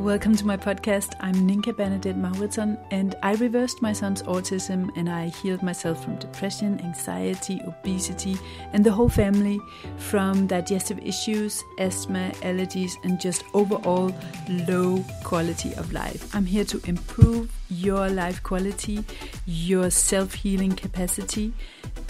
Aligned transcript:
Welcome 0.00 0.34
to 0.36 0.46
my 0.46 0.56
podcast. 0.56 1.14
I'm 1.20 1.34
Ninka 1.34 1.76
Bernadette 1.76 2.16
Mauritzson, 2.16 2.78
and 2.90 3.16
I 3.22 3.34
reversed 3.34 3.82
my 3.82 3.92
son's 3.92 4.22
autism 4.22 4.88
and 4.96 5.10
I 5.10 5.28
healed 5.28 5.62
myself 5.62 6.02
from 6.02 6.16
depression, 6.16 6.80
anxiety, 6.80 7.60
obesity, 7.66 8.38
and 8.72 8.82
the 8.82 8.90
whole 8.90 9.10
family 9.10 9.60
from 9.98 10.46
digestive 10.46 10.98
issues, 11.00 11.62
asthma, 11.78 12.32
allergies, 12.40 12.92
and 13.04 13.20
just 13.20 13.44
overall 13.52 14.10
low 14.66 15.04
quality 15.22 15.74
of 15.74 15.92
life. 15.92 16.34
I'm 16.34 16.46
here 16.46 16.64
to 16.64 16.80
improve 16.86 17.52
your 17.68 18.08
life 18.08 18.42
quality, 18.42 19.04
your 19.44 19.90
self 19.90 20.32
healing 20.32 20.76
capacity, 20.76 21.52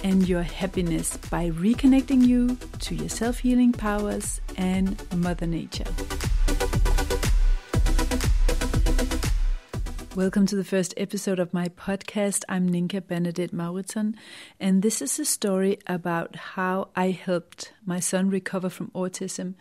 and 0.04 0.28
your 0.28 0.42
happiness 0.42 1.16
by 1.28 1.50
reconnecting 1.50 2.24
you 2.24 2.56
to 2.78 2.94
your 2.94 3.08
self 3.08 3.40
healing 3.40 3.72
powers 3.72 4.40
and 4.56 4.96
Mother 5.16 5.48
Nature. 5.48 5.90
Welcome 10.16 10.46
to 10.46 10.56
the 10.56 10.64
first 10.64 10.92
episode 10.96 11.38
of 11.38 11.54
my 11.54 11.68
podcast. 11.68 12.42
I'm 12.48 12.68
Ninka 12.68 13.00
Bernadette 13.06 13.52
Mauritzson, 13.52 14.16
and 14.58 14.82
this 14.82 15.00
is 15.00 15.20
a 15.20 15.24
story 15.24 15.78
about 15.86 16.34
how 16.34 16.88
I 16.96 17.12
helped 17.12 17.72
my 17.86 18.00
son 18.00 18.28
recover 18.28 18.68
from 18.68 18.90
autism 18.90 19.54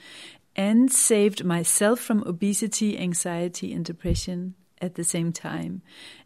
and 0.56 0.92
saved 0.92 1.46
myself 1.46 2.00
from 2.00 2.24
obesity, 2.24 2.98
anxiety, 2.98 3.72
and 3.72 3.86
depression 3.86 4.56
at 4.82 4.96
the 4.96 5.04
same 5.04 5.32
time, 5.32 5.84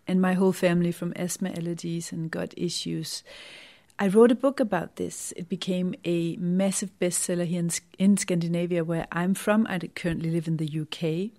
and 0.08 0.22
my 0.22 0.36
whole 0.36 0.54
family 0.54 0.94
from 0.94 1.12
asthma, 1.18 1.50
allergies, 1.50 2.14
and 2.14 2.32
gut 2.32 2.54
issues. 2.56 3.24
I 4.00 4.08
wrote 4.08 4.32
a 4.32 4.36
book 4.36 4.62
about 4.62 4.96
this. 4.96 5.34
It 5.36 5.50
became 5.50 5.96
a 6.06 6.38
massive 6.38 6.98
bestseller 6.98 7.46
here 7.46 7.60
in, 7.60 7.72
in 8.00 8.16
Scandinavia, 8.16 8.86
where 8.86 9.06
I'm 9.12 9.34
from. 9.34 9.68
I 9.68 9.80
currently 9.80 10.32
live 10.32 10.48
in 10.48 10.58
the 10.58 10.80
UK. 10.80 11.38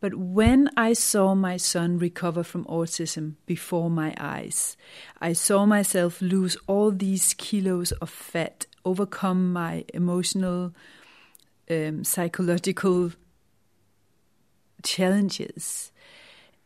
But 0.00 0.14
when 0.14 0.70
I 0.76 0.92
saw 0.92 1.34
my 1.34 1.56
son 1.56 1.98
recover 1.98 2.44
from 2.44 2.64
autism 2.66 3.34
before 3.46 3.90
my 3.90 4.14
eyes, 4.18 4.76
I 5.20 5.32
saw 5.32 5.66
myself 5.66 6.22
lose 6.22 6.56
all 6.68 6.92
these 6.92 7.34
kilos 7.34 7.90
of 7.92 8.08
fat, 8.08 8.66
overcome 8.84 9.52
my 9.52 9.84
emotional, 9.92 10.72
um, 11.68 12.04
psychological 12.04 13.10
challenges. 14.84 15.90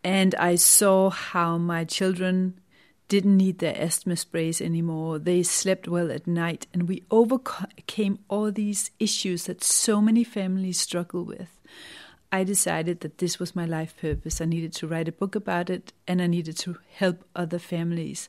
And 0.05 0.34
I 0.34 0.56
saw 0.56 1.08
how 1.08 1.56
my 1.56 1.84
children 1.84 2.60
didn't 3.08 3.36
need 3.36 3.58
their 3.58 3.77
asthma 3.77 4.16
sprays 4.16 4.60
anymore. 4.60 5.19
They 5.19 5.42
slept 5.42 5.88
well 5.88 6.10
at 6.10 6.27
night, 6.27 6.66
and 6.72 6.88
we 6.88 7.05
overcame 7.10 8.19
all 8.28 8.50
these 8.53 8.91
issues 8.98 9.44
that 9.44 9.64
so 9.64 10.03
many 10.03 10.25
families 10.25 10.80
struggle 10.80 11.25
with. 11.25 11.61
I 12.33 12.44
decided 12.44 13.00
that 13.00 13.19
this 13.19 13.38
was 13.38 13.55
my 13.55 13.66
life 13.66 13.94
purpose. 14.00 14.41
I 14.41 14.47
needed 14.47 14.72
to 14.75 14.88
write 14.88 15.06
a 15.06 15.12
book 15.12 15.34
about 15.34 15.69
it 15.69 15.92
and 16.08 16.22
I 16.22 16.27
needed 16.27 16.56
to 16.58 16.78
help 16.91 17.25
other 17.36 17.58
families 17.58 18.28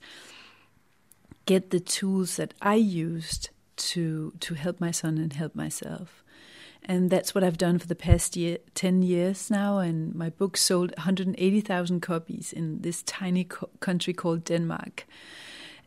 get 1.45 1.71
the 1.71 1.79
tools 1.79 2.35
that 2.35 2.53
I 2.61 2.75
used 2.75 3.49
to 3.75 4.33
to 4.39 4.53
help 4.53 4.79
my 4.79 4.91
son 4.91 5.17
and 5.17 5.33
help 5.33 5.55
myself. 5.55 6.23
And 6.85 7.09
that's 7.09 7.33
what 7.33 7.45
I've 7.45 7.57
done 7.57 7.79
for 7.79 7.87
the 7.87 7.95
past 7.95 8.35
year, 8.35 8.57
10 8.75 9.03
years 9.03 9.49
now. 9.49 9.77
And 9.77 10.13
my 10.13 10.29
book 10.29 10.57
sold 10.57 10.91
180,000 10.97 12.01
copies 12.01 12.51
in 12.51 12.81
this 12.81 13.03
tiny 13.03 13.45
co- 13.45 13.69
country 13.79 14.13
called 14.13 14.43
Denmark. 14.43 15.05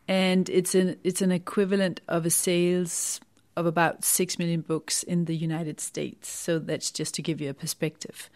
And 0.09 0.49
it's 0.49 0.75
an, 0.75 0.97
it's 1.05 1.21
an 1.21 1.33
equivalent 1.33 2.01
of 2.09 2.25
a 2.25 2.31
sales 2.31 3.21
of 3.57 3.67
about 3.67 4.05
6 4.05 4.39
million 4.39 4.61
books 4.61 5.03
in 5.03 5.25
the 5.25 5.37
United 5.37 5.81
States. 5.81 6.29
So 6.29 6.59
that's 6.59 6.91
just 6.91 7.15
to 7.15 7.23
give 7.23 7.41
you 7.41 7.51
a 7.51 7.55
perspective. 7.55 8.29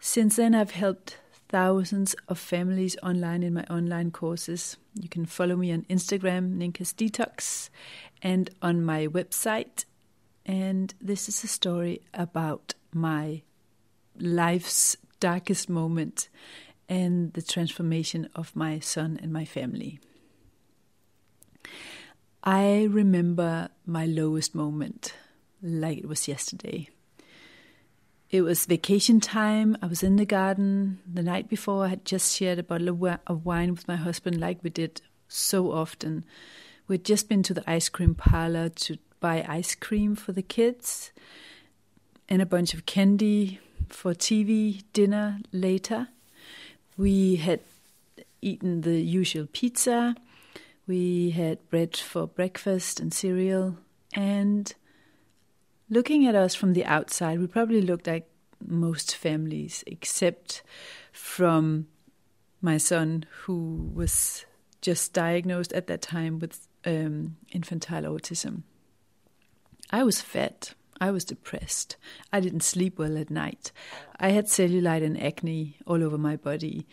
Since 0.00 0.36
then, 0.36 0.54
I've 0.54 0.72
helped 0.72 1.18
thousands 1.48 2.14
of 2.28 2.38
families 2.38 2.96
online 3.02 3.42
in 3.42 3.54
my 3.54 3.64
online 3.64 4.10
courses. 4.10 4.76
You 4.94 5.08
can 5.08 5.24
follow 5.24 5.56
me 5.56 5.72
on 5.72 5.82
Instagram, 5.88 6.56
Ninka's 6.56 6.92
Detox, 6.92 7.70
and 8.22 8.50
on 8.60 8.84
my 8.84 9.06
website. 9.06 9.84
And 10.44 10.94
this 11.00 11.28
is 11.28 11.44
a 11.44 11.48
story 11.48 12.02
about 12.12 12.74
my 12.92 13.42
life's 14.18 14.96
darkest 15.20 15.68
moment 15.68 16.28
and 16.88 17.32
the 17.34 17.42
transformation 17.42 18.28
of 18.34 18.54
my 18.56 18.78
son 18.78 19.18
and 19.22 19.32
my 19.32 19.44
family. 19.44 20.00
I 22.42 22.84
remember 22.90 23.68
my 23.84 24.06
lowest 24.06 24.54
moment 24.54 25.14
like 25.62 25.98
it 25.98 26.08
was 26.08 26.28
yesterday. 26.28 26.88
It 28.30 28.42
was 28.42 28.66
vacation 28.66 29.20
time. 29.20 29.76
I 29.82 29.86
was 29.86 30.02
in 30.02 30.16
the 30.16 30.26
garden 30.26 31.00
the 31.10 31.22
night 31.22 31.48
before. 31.48 31.86
I 31.86 31.88
had 31.88 32.04
just 32.04 32.36
shared 32.36 32.58
a 32.58 32.62
bottle 32.62 32.88
of 33.26 33.44
wine 33.44 33.70
with 33.70 33.88
my 33.88 33.96
husband, 33.96 34.38
like 34.38 34.62
we 34.62 34.70
did 34.70 35.00
so 35.28 35.72
often. 35.72 36.24
We'd 36.86 37.04
just 37.04 37.28
been 37.28 37.42
to 37.44 37.54
the 37.54 37.68
ice 37.68 37.88
cream 37.88 38.14
parlor 38.14 38.68
to 38.68 38.98
buy 39.20 39.44
ice 39.48 39.74
cream 39.74 40.14
for 40.14 40.32
the 40.32 40.42
kids 40.42 41.10
and 42.28 42.40
a 42.42 42.46
bunch 42.46 42.74
of 42.74 42.86
candy 42.86 43.60
for 43.88 44.12
TV 44.12 44.84
dinner 44.92 45.40
later. 45.52 46.08
We 46.96 47.36
had 47.36 47.60
eaten 48.42 48.82
the 48.82 49.00
usual 49.00 49.48
pizza 49.52 50.14
we 50.88 51.30
had 51.30 51.68
bread 51.68 51.96
for 51.96 52.26
breakfast 52.26 52.98
and 52.98 53.12
cereal. 53.12 53.76
And 54.14 54.74
looking 55.88 56.26
at 56.26 56.34
us 56.34 56.54
from 56.54 56.72
the 56.72 56.86
outside, 56.86 57.38
we 57.38 57.46
probably 57.46 57.82
looked 57.82 58.06
like 58.06 58.28
most 58.66 59.14
families, 59.14 59.84
except 59.86 60.62
from 61.12 61.86
my 62.60 62.78
son, 62.78 63.26
who 63.42 63.90
was 63.94 64.46
just 64.80 65.12
diagnosed 65.12 65.72
at 65.74 65.86
that 65.86 66.02
time 66.02 66.38
with 66.38 66.66
um, 66.84 67.36
infantile 67.52 68.04
autism. 68.04 68.62
I 69.90 70.02
was 70.02 70.20
fat. 70.20 70.74
I 71.00 71.10
was 71.10 71.24
depressed. 71.24 71.96
I 72.32 72.40
didn't 72.40 72.62
sleep 72.62 72.98
well 72.98 73.16
at 73.18 73.30
night. 73.30 73.70
I 74.18 74.30
had 74.30 74.46
cellulite 74.46 75.04
and 75.04 75.22
acne 75.22 75.76
all 75.86 76.02
over 76.02 76.18
my 76.18 76.36
body. 76.36 76.86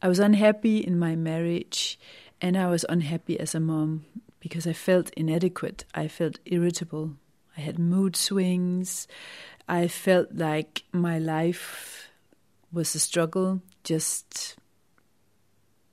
I 0.00 0.08
was 0.08 0.18
unhappy 0.18 0.78
in 0.78 0.98
my 0.98 1.14
marriage 1.14 1.98
and 2.40 2.56
I 2.56 2.68
was 2.68 2.84
unhappy 2.88 3.38
as 3.38 3.54
a 3.54 3.60
mom 3.60 4.04
because 4.40 4.66
I 4.66 4.72
felt 4.72 5.10
inadequate. 5.10 5.84
I 5.94 6.08
felt 6.08 6.38
irritable. 6.46 7.16
I 7.56 7.60
had 7.60 7.78
mood 7.78 8.16
swings. 8.16 9.06
I 9.68 9.88
felt 9.88 10.34
like 10.34 10.84
my 10.92 11.18
life 11.18 12.08
was 12.72 12.94
a 12.94 13.00
struggle, 13.00 13.60
just 13.84 14.56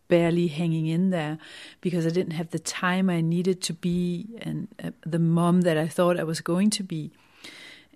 barely 0.07 0.47
hanging 0.47 0.87
in 0.87 1.09
there 1.09 1.37
because 1.81 2.05
I 2.05 2.09
didn't 2.09 2.31
have 2.31 2.51
the 2.51 2.59
time 2.59 3.09
I 3.09 3.19
needed 3.19 3.61
to 3.63 3.73
be 3.73 4.27
and 4.39 4.69
uh, 4.81 4.91
the 5.05 5.19
mom 5.19 5.61
that 5.61 5.77
I 5.77 5.87
thought 5.87 6.19
I 6.19 6.23
was 6.23 6.39
going 6.39 6.69
to 6.71 6.83
be. 6.83 7.11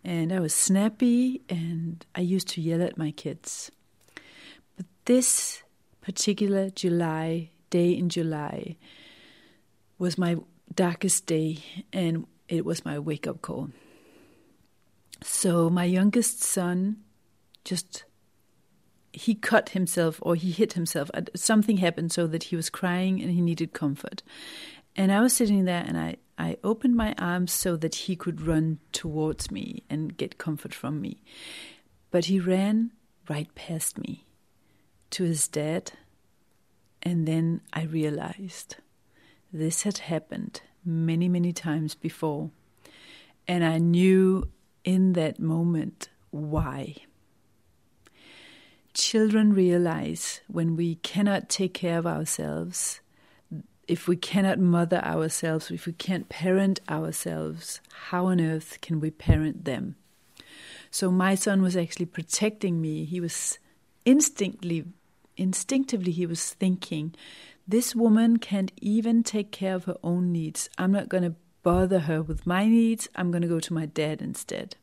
And 0.03 0.33
I 0.33 0.39
was 0.39 0.53
snappy 0.53 1.41
and 1.47 2.05
I 2.15 2.21
used 2.21 2.49
to 2.49 2.61
yell 2.61 2.81
at 2.81 2.97
my 2.97 3.11
kids. 3.11 3.71
But 4.75 4.87
this 5.05 5.63
particular 6.01 6.69
July 6.69 7.51
day 7.71 7.91
in 7.91 8.09
July 8.09 8.77
was 9.97 10.17
my 10.17 10.37
darkest 10.73 11.25
day 11.25 11.57
and 11.91 12.27
it 12.47 12.63
was 12.63 12.85
my 12.85 12.99
wake 12.99 13.25
up 13.25 13.41
call. 13.41 13.71
So 15.23 15.69
my 15.69 15.85
youngest 15.85 16.43
son 16.43 16.97
just 17.63 18.05
he 19.13 19.35
cut 19.35 19.69
himself 19.69 20.19
or 20.21 20.35
he 20.35 20.51
hit 20.51 20.73
himself. 20.73 21.11
Uh, 21.13 21.21
something 21.35 21.77
happened 21.77 22.11
so 22.11 22.27
that 22.27 22.43
he 22.43 22.55
was 22.55 22.69
crying 22.69 23.21
and 23.21 23.31
he 23.31 23.41
needed 23.41 23.73
comfort. 23.73 24.23
And 24.95 25.11
I 25.11 25.21
was 25.21 25.33
sitting 25.33 25.65
there 25.65 25.83
and 25.85 25.97
I, 25.97 26.15
I 26.37 26.57
opened 26.63 26.95
my 26.95 27.13
arms 27.17 27.51
so 27.51 27.75
that 27.77 27.95
he 27.95 28.15
could 28.15 28.41
run 28.41 28.79
towards 28.91 29.51
me 29.51 29.83
and 29.89 30.15
get 30.15 30.37
comfort 30.37 30.73
from 30.73 31.01
me. 31.01 31.21
But 32.09 32.25
he 32.25 32.39
ran 32.39 32.91
right 33.29 33.53
past 33.55 33.97
me 33.97 34.25
to 35.11 35.23
his 35.23 35.47
dad 35.47 35.93
and 37.03 37.27
then 37.27 37.61
I 37.73 37.83
realized 37.83 38.75
this 39.51 39.83
had 39.83 39.99
happened 39.99 40.61
many, 40.85 41.27
many 41.27 41.51
times 41.51 41.95
before. 41.95 42.51
And 43.47 43.63
I 43.63 43.79
knew 43.79 44.49
in 44.83 45.13
that 45.13 45.39
moment 45.39 46.09
why. 46.29 46.95
Children 48.93 49.53
realize 49.53 50.41
when 50.47 50.75
we 50.75 50.95
cannot 50.95 51.49
take 51.49 51.73
care 51.73 51.97
of 51.97 52.05
ourselves, 52.05 52.99
if 53.87 54.07
we 54.07 54.15
cannot 54.15 54.59
mother 54.59 55.03
ourselves, 55.03 55.71
if 55.71 55.85
we 55.85 55.93
can't 55.93 56.29
parent 56.29 56.79
ourselves, 56.89 57.81
how 58.09 58.27
on 58.27 58.39
earth 58.39 58.79
can 58.81 58.99
we 58.99 59.11
parent 59.11 59.65
them? 59.65 59.95
So 60.91 61.09
my 61.09 61.35
son 61.35 61.61
was 61.61 61.75
actually 61.75 62.05
protecting 62.05 62.81
me. 62.81 63.05
He 63.05 63.19
was 63.19 63.59
instinctively 64.05 64.85
instinctively 65.41 66.11
he 66.11 66.25
was 66.25 66.53
thinking, 66.53 67.15
this 67.67 67.95
woman 67.95 68.37
can't 68.37 68.71
even 68.79 69.23
take 69.23 69.51
care 69.51 69.75
of 69.75 69.85
her 69.85 69.97
own 70.03 70.31
needs. 70.31 70.69
I'm 70.77 70.91
not 70.91 71.09
going 71.09 71.23
to 71.23 71.35
bother 71.63 71.99
her 71.99 72.21
with 72.21 72.45
my 72.45 72.67
needs. 72.67 73.09
I'm 73.15 73.31
going 73.31 73.41
to 73.41 73.47
go 73.47 73.59
to 73.59 73.73
my 73.73 73.85
dad 73.85 74.21
instead. 74.21 74.75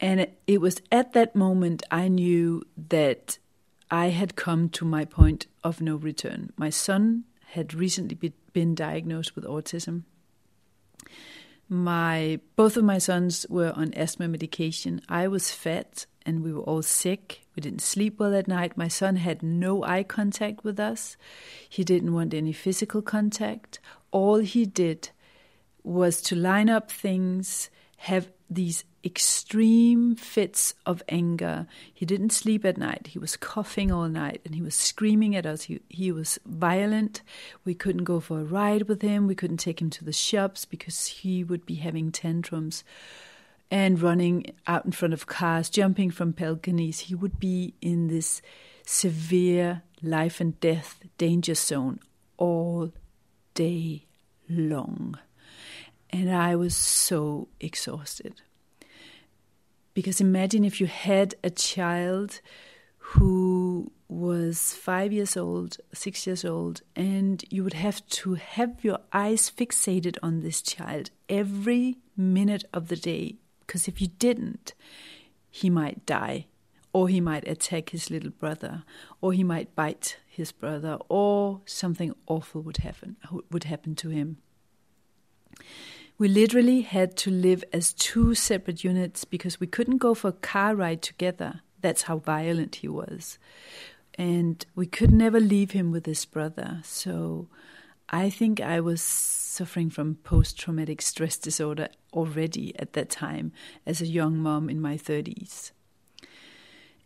And 0.00 0.28
it, 0.46 0.60
was 0.60 0.80
at 0.92 1.12
that 1.14 1.34
moment 1.34 1.82
I 1.90 2.08
knew 2.08 2.62
that 2.88 3.38
I 3.90 4.08
had 4.08 4.36
come 4.36 4.68
to 4.70 4.84
my 4.84 5.04
point 5.04 5.46
of 5.64 5.80
no 5.80 5.96
return. 5.96 6.52
My 6.56 6.70
son 6.70 7.24
had 7.50 7.74
recently 7.74 8.32
been 8.52 8.74
diagnosed 8.74 9.34
with 9.34 9.44
autism. 9.44 10.02
My 11.68 12.40
both 12.56 12.76
of 12.76 12.84
my 12.84 12.98
sons 12.98 13.44
were 13.48 13.72
on 13.74 13.92
asthma 13.94 14.28
medication. 14.28 15.00
I 15.08 15.28
was 15.28 15.50
fat 15.50 16.06
and 16.24 16.42
we 16.42 16.52
were 16.52 16.62
all 16.62 16.82
sick. 16.82 17.46
We 17.58 17.62
didn't 17.62 17.82
sleep 17.82 18.20
well 18.20 18.36
at 18.36 18.46
night. 18.46 18.76
My 18.76 18.86
son 18.86 19.16
had 19.16 19.42
no 19.42 19.82
eye 19.82 20.04
contact 20.04 20.62
with 20.62 20.78
us. 20.78 21.16
He 21.68 21.82
didn't 21.82 22.14
want 22.14 22.32
any 22.32 22.52
physical 22.52 23.02
contact. 23.02 23.80
All 24.12 24.36
he 24.36 24.64
did 24.64 25.10
was 25.82 26.22
to 26.22 26.36
line 26.36 26.70
up 26.70 26.88
things, 26.88 27.68
have 27.96 28.30
these 28.48 28.84
extreme 29.04 30.14
fits 30.14 30.74
of 30.86 31.02
anger. 31.08 31.66
He 31.92 32.06
didn't 32.06 32.30
sleep 32.30 32.64
at 32.64 32.78
night. 32.78 33.08
He 33.08 33.18
was 33.18 33.36
coughing 33.36 33.90
all 33.90 34.08
night 34.08 34.40
and 34.44 34.54
he 34.54 34.62
was 34.62 34.76
screaming 34.76 35.34
at 35.34 35.44
us. 35.44 35.62
He, 35.62 35.80
he 35.88 36.12
was 36.12 36.38
violent. 36.46 37.22
We 37.64 37.74
couldn't 37.74 38.04
go 38.04 38.20
for 38.20 38.38
a 38.38 38.44
ride 38.44 38.86
with 38.86 39.02
him. 39.02 39.26
We 39.26 39.34
couldn't 39.34 39.56
take 39.56 39.82
him 39.82 39.90
to 39.90 40.04
the 40.04 40.12
shops 40.12 40.64
because 40.64 41.06
he 41.06 41.42
would 41.42 41.66
be 41.66 41.74
having 41.74 42.12
tantrums 42.12 42.84
and 43.70 44.00
running 44.00 44.46
out 44.66 44.84
in 44.84 44.92
front 44.92 45.14
of 45.14 45.26
cars, 45.26 45.68
jumping 45.68 46.10
from 46.10 46.30
balconies. 46.30 47.00
He 47.00 47.14
would 47.14 47.38
be 47.38 47.74
in 47.80 48.08
this 48.08 48.40
severe 48.86 49.82
life 50.02 50.40
and 50.40 50.58
death 50.60 51.00
danger 51.18 51.54
zone 51.54 52.00
all 52.36 52.92
day 53.54 54.06
long. 54.48 55.18
And 56.10 56.34
I 56.34 56.56
was 56.56 56.74
so 56.74 57.48
exhausted. 57.60 58.40
Because 59.92 60.20
imagine 60.20 60.64
if 60.64 60.80
you 60.80 60.86
had 60.86 61.34
a 61.44 61.50
child 61.50 62.40
who 62.98 63.90
was 64.08 64.74
five 64.74 65.12
years 65.12 65.36
old, 65.36 65.76
six 65.92 66.26
years 66.26 66.44
old, 66.44 66.82
and 66.96 67.44
you 67.50 67.64
would 67.64 67.74
have 67.74 68.06
to 68.08 68.34
have 68.34 68.82
your 68.82 69.00
eyes 69.12 69.50
fixated 69.50 70.16
on 70.22 70.40
this 70.40 70.62
child 70.62 71.10
every 71.28 71.98
minute 72.16 72.64
of 72.72 72.88
the 72.88 72.96
day. 72.96 73.36
Because 73.68 73.86
if 73.86 74.00
you 74.00 74.08
didn't, 74.08 74.72
he 75.50 75.68
might 75.68 76.06
die, 76.06 76.46
or 76.94 77.06
he 77.08 77.20
might 77.20 77.46
attack 77.46 77.90
his 77.90 78.10
little 78.10 78.30
brother, 78.30 78.82
or 79.20 79.34
he 79.34 79.44
might 79.44 79.76
bite 79.76 80.16
his 80.26 80.52
brother, 80.52 80.96
or 81.10 81.60
something 81.66 82.14
awful 82.26 82.62
would 82.62 82.78
happen 82.78 83.16
would 83.50 83.64
happen 83.64 83.94
to 83.96 84.08
him. 84.08 84.38
We 86.16 86.28
literally 86.28 86.80
had 86.80 87.14
to 87.18 87.30
live 87.30 87.62
as 87.70 87.92
two 87.92 88.34
separate 88.34 88.82
units 88.82 89.26
because 89.26 89.60
we 89.60 89.66
couldn't 89.66 89.98
go 89.98 90.14
for 90.14 90.28
a 90.28 90.32
car 90.32 90.74
ride 90.74 91.02
together. 91.02 91.60
That's 91.82 92.02
how 92.02 92.18
violent 92.18 92.76
he 92.76 92.88
was. 92.88 93.38
And 94.14 94.64
we 94.74 94.86
could 94.86 95.12
never 95.12 95.38
leave 95.38 95.72
him 95.72 95.92
with 95.92 96.06
his 96.06 96.24
brother. 96.24 96.80
So 96.82 97.48
I 98.08 98.30
think 98.30 98.60
I 98.60 98.80
was 98.80 99.02
suffering 99.02 99.90
from 99.90 100.16
post 100.16 100.58
traumatic 100.58 101.02
stress 101.02 101.36
disorder 101.36 101.88
already 102.12 102.78
at 102.78 102.92
that 102.94 103.10
time 103.10 103.52
as 103.86 104.00
a 104.00 104.06
young 104.06 104.38
mom 104.38 104.68
in 104.68 104.80
my 104.80 104.96
30s. 104.96 105.72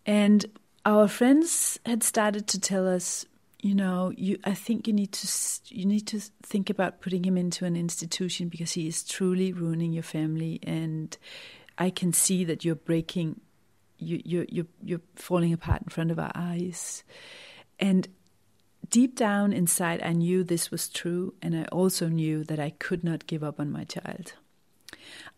And 0.05 0.47
our 0.85 1.09
friends 1.09 1.79
had 1.87 2.03
started 2.03 2.47
to 2.49 2.61
tell 2.61 2.89
us 2.89 3.27
you 3.63 3.77
know, 3.77 4.13
you 4.17 4.39
I 4.43 4.55
think 4.55 4.89
you 4.89 4.93
need 4.93 5.13
to 5.13 5.29
you 5.69 5.87
need 5.87 6.07
to 6.09 6.21
think 6.43 6.69
about 6.69 7.01
putting 7.01 7.25
him 7.25 7.39
into 7.39 7.65
an 7.65 7.77
institution 7.77 8.49
because 8.49 8.73
he 8.73 8.89
is 8.89 9.05
truly 9.05 9.53
ruining 9.53 9.93
your 9.93 10.03
family, 10.03 10.59
and 10.65 11.17
I 11.79 11.91
can 11.91 12.13
see 12.13 12.43
that 12.45 12.65
you're 12.65 12.75
breaking, 12.75 13.41
you 13.99 14.21
you 14.25 14.47
you 14.49 14.67
you're 14.83 15.01
falling 15.15 15.53
apart 15.53 15.83
in 15.83 15.89
front 15.91 16.11
of 16.11 16.19
our 16.19 16.33
eyes, 16.35 17.05
and 17.79 18.09
deep 18.91 19.15
down 19.15 19.53
inside, 19.53 20.03
I 20.03 20.13
knew 20.13 20.43
this 20.43 20.73
was 20.73 20.89
true, 20.89 21.35
and 21.41 21.57
I 21.57 21.65
also 21.67 22.09
knew 22.09 22.43
that 22.45 22.59
I 22.59 22.71
could 22.71 23.05
not 23.05 23.29
give 23.29 23.45
up 23.45 23.61
on 23.61 23.71
my 23.71 23.85
child. 23.85 24.35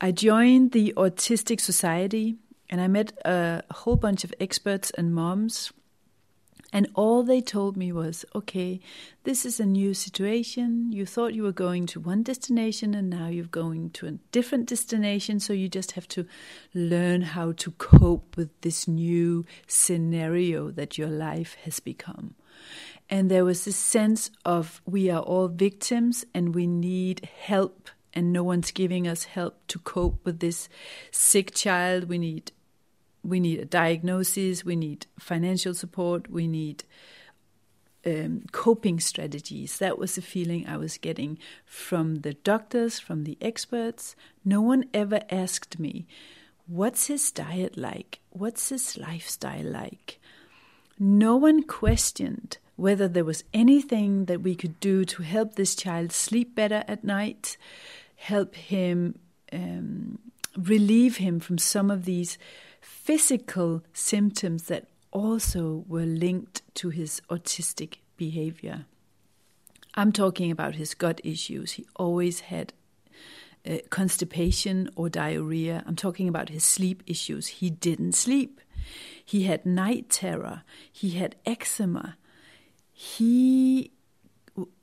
I 0.01 0.13
joined 0.13 0.73
the 0.73 0.93
Autistic 0.97 1.61
Society, 1.61 2.37
and 2.69 2.81
I 2.81 2.89
met 2.89 3.13
a 3.25 3.63
whole 3.71 3.97
bunch 3.97 4.25
of 4.25 4.35
experts 4.41 4.91
and 4.91 5.15
moms 5.15 5.73
and 6.75 6.89
all 6.95 7.23
they 7.23 7.41
told 7.41 7.77
me 7.77 7.93
was, 7.93 8.25
okay, 8.35 8.81
this 9.23 9.47
is 9.47 9.61
a 9.61 9.65
new 9.65 9.95
situation. 9.95 10.91
You 10.91 11.07
thought 11.07 11.33
you 11.33 11.45
were 11.45 11.53
going 11.53 11.87
to 11.87 12.01
one 12.01 12.25
destination 12.25 12.95
and 12.95 13.09
now 13.09 13.29
you're 13.29 13.45
going 13.45 13.91
to 13.91 14.09
a 14.09 14.19
different 14.33 14.67
destination. 14.67 15.39
So 15.39 15.53
you 15.53 15.69
just 15.69 15.93
have 15.93 16.09
to 16.09 16.27
learn 16.75 17.23
how 17.23 17.53
to 17.53 17.71
cope 17.71 18.37
with 18.37 18.61
this 18.63 18.89
new 18.89 19.47
scenario 19.69 20.73
that 20.73 20.99
your 20.99 21.11
life 21.11 21.57
has 21.63 21.79
become. 21.79 22.35
And 23.09 23.31
there 23.31 23.45
was 23.45 23.65
this 23.65 23.77
sense 23.77 24.33
of 24.45 24.83
we 24.85 25.09
are 25.11 25.23
all 25.23 25.47
victims 25.47 26.25
and 26.35 26.57
we 26.57 26.67
need 26.67 27.29
help 27.39 27.89
and 28.15 28.33
no 28.33 28.43
one's 28.43 28.71
giving 28.71 29.07
us 29.07 29.25
help 29.25 29.67
to 29.69 29.79
cope 29.79 30.25
with 30.25 30.41
this 30.41 30.69
sick 31.11 31.55
child. 31.55 32.09
We 32.09 32.19
need 32.19 32.53
we 33.23 33.41
need 33.41 33.59
a 33.59 33.65
diagnosis, 33.65 34.65
we 34.65 34.77
need 34.77 35.07
financial 35.19 35.73
support, 35.73 36.31
we 36.31 36.47
need 36.47 36.85
um, 38.05 38.43
coping 38.53 39.01
strategies. 39.01 39.79
That 39.79 39.99
was 39.99 40.15
the 40.15 40.23
feeling 40.23 40.67
I 40.67 40.77
was 40.77 40.99
getting 40.99 41.39
from 41.65 42.17
the 42.17 42.35
doctors, 42.35 42.99
from 42.99 43.25
the 43.25 43.39
experts. 43.41 44.15
No 44.45 44.61
one 44.61 44.85
ever 44.93 45.23
asked 45.31 45.79
me, 45.79 46.07
What's 46.67 47.09
his 47.09 47.31
diet 47.31 47.77
like? 47.77 48.21
What's 48.31 48.71
his 48.71 48.97
lifestyle 48.97 49.65
like? 49.65 50.19
No 50.99 51.37
one 51.37 51.63
questioned 51.63 52.59
whether 52.77 53.07
there 53.07 53.25
was 53.25 53.45
anything 53.53 54.25
that 54.25 54.41
we 54.41 54.55
could 54.55 54.81
do 54.81 55.05
to 55.05 55.23
help 55.23 55.55
this 55.55 55.75
child 55.75 56.13
sleep 56.13 56.55
better 56.55 56.83
at 56.89 57.05
night, 57.05 57.57
help 58.25 58.55
him 58.55 59.19
um, 59.53 60.19
relieve 60.57 61.19
him 61.19 61.39
from 61.39 61.59
some 61.59 61.91
of 61.91 62.07
these 62.07 62.39
physical 62.81 63.83
symptoms 63.93 64.63
that 64.65 64.87
also 65.11 65.85
were 65.87 66.07
linked 66.07 66.63
to 66.75 66.89
his 66.89 67.21
autistic 67.29 67.97
behavior. 68.17 68.87
I'm 69.95 70.11
talking 70.11 70.51
about 70.51 70.75
his 70.77 70.95
gut 70.95 71.21
issues. 71.23 71.73
He 71.73 71.87
always 71.97 72.41
had 72.41 72.73
uh, 73.69 73.79
constipation 73.91 74.89
or 74.97 75.11
diarrhea. 75.11 75.85
I'm 75.87 75.97
talking 75.97 76.27
about 76.27 76.49
his 76.49 76.65
sleep 76.65 77.03
issues. 77.07 77.47
He 77.61 77.69
didn't 77.69 78.13
sleep. 78.13 78.59
He 79.23 79.43
had 79.43 79.67
night 79.67 80.09
terror. 80.09 80.63
He 80.91 81.11
had 81.11 81.37
eczema. 81.45 82.17
He 82.91 83.93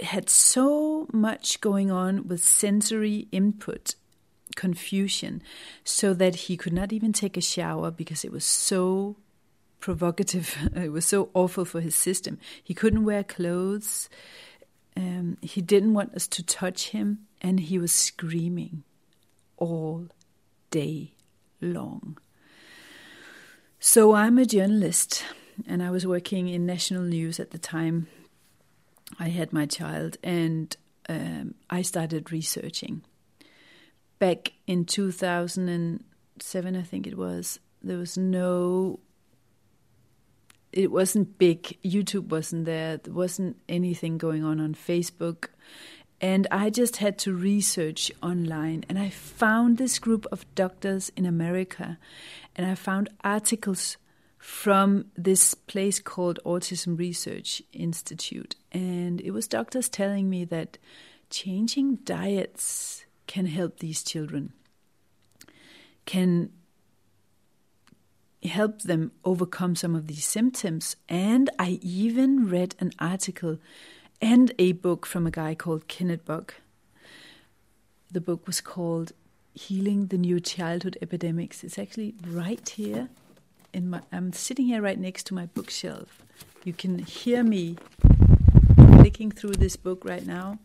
had 0.01 0.29
so 0.29 1.07
much 1.13 1.61
going 1.61 1.91
on 1.91 2.27
with 2.27 2.43
sensory 2.43 3.27
input 3.31 3.95
confusion 4.55 5.41
so 5.83 6.13
that 6.13 6.35
he 6.35 6.57
could 6.57 6.73
not 6.73 6.91
even 6.91 7.13
take 7.13 7.37
a 7.37 7.41
shower 7.41 7.89
because 7.89 8.25
it 8.25 8.31
was 8.31 8.43
so 8.45 9.15
provocative. 9.79 10.55
it 10.75 10.91
was 10.91 11.05
so 11.05 11.29
awful 11.33 11.65
for 11.65 11.81
his 11.81 11.95
system. 11.95 12.37
He 12.63 12.73
couldn't 12.73 13.05
wear 13.05 13.23
clothes. 13.23 14.09
Um, 14.95 15.37
he 15.41 15.61
didn't 15.61 15.93
want 15.93 16.13
us 16.15 16.27
to 16.27 16.43
touch 16.43 16.89
him, 16.89 17.27
and 17.41 17.59
he 17.59 17.77
was 17.77 17.93
screaming 17.93 18.83
all 19.57 20.07
day 20.69 21.13
long. 21.61 22.17
So 23.79 24.13
I'm 24.13 24.37
a 24.37 24.45
journalist, 24.45 25.23
and 25.65 25.81
I 25.81 25.91
was 25.91 26.05
working 26.05 26.49
in 26.49 26.65
national 26.65 27.03
news 27.03 27.39
at 27.39 27.51
the 27.51 27.57
time. 27.57 28.07
I 29.19 29.29
had 29.29 29.53
my 29.53 29.65
child, 29.65 30.17
and 30.23 30.75
um, 31.07 31.55
I 31.69 31.81
started 31.81 32.31
researching 32.31 33.03
back 34.21 34.53
in 34.67 34.85
2007, 34.85 36.75
I 36.75 36.81
think 36.83 37.07
it 37.07 37.17
was, 37.17 37.59
there 37.81 37.97
was 37.97 38.17
no. 38.17 38.99
It 40.71 40.91
wasn't 40.91 41.37
big. 41.37 41.77
YouTube 41.83 42.29
wasn't 42.29 42.65
there. 42.65 42.95
There 42.97 43.13
wasn't 43.13 43.57
anything 43.67 44.17
going 44.17 44.45
on 44.45 44.61
on 44.61 44.73
Facebook. 44.73 45.47
And 46.21 46.47
I 46.49 46.69
just 46.69 46.97
had 46.97 47.17
to 47.19 47.33
research 47.33 48.09
online. 48.23 48.85
And 48.87 48.97
I 48.97 49.09
found 49.09 49.77
this 49.77 49.99
group 49.99 50.25
of 50.31 50.45
doctors 50.55 51.11
in 51.17 51.25
America. 51.25 51.97
And 52.55 52.65
I 52.65 52.75
found 52.75 53.09
articles 53.21 53.97
from 54.41 55.05
this 55.15 55.53
place 55.53 55.99
called 55.99 56.39
Autism 56.43 56.97
Research 56.97 57.61
Institute. 57.73 58.55
And 58.71 59.21
it 59.21 59.31
was 59.31 59.47
doctors 59.47 59.87
telling 59.87 60.31
me 60.31 60.45
that 60.45 60.79
changing 61.29 61.97
diets 61.97 63.05
can 63.27 63.45
help 63.45 63.77
these 63.77 64.01
children, 64.01 64.53
can 66.07 66.49
help 68.43 68.81
them 68.81 69.11
overcome 69.23 69.75
some 69.75 69.95
of 69.95 70.07
these 70.07 70.25
symptoms. 70.25 70.95
And 71.07 71.51
I 71.59 71.77
even 71.83 72.49
read 72.49 72.73
an 72.79 72.93
article 72.97 73.59
and 74.19 74.51
a 74.57 74.71
book 74.71 75.05
from 75.05 75.27
a 75.27 75.31
guy 75.31 75.53
called 75.53 75.87
Kenneth 75.87 76.25
Bock. 76.25 76.55
The 78.11 78.21
book 78.21 78.47
was 78.47 78.59
called 78.59 79.11
healing 79.53 80.07
the 80.07 80.17
new 80.17 80.39
childhood 80.39 80.97
epidemics. 80.99 81.63
It's 81.63 81.77
actually 81.77 82.15
right 82.25 82.67
here 82.67 83.09
in 83.73 83.89
my. 83.89 84.01
I'm 84.11 84.33
sitting 84.33 84.65
here 84.65 84.81
right 84.81 84.99
next 84.99 85.25
to 85.27 85.33
my 85.33 85.45
bookshelf. 85.47 86.23
You 86.63 86.73
can 86.73 86.99
hear 86.99 87.43
me 87.43 87.77
clicking 88.97 89.31
through 89.31 89.55
this 89.55 89.75
book 89.75 90.05
right 90.05 90.25
now. 90.25 90.59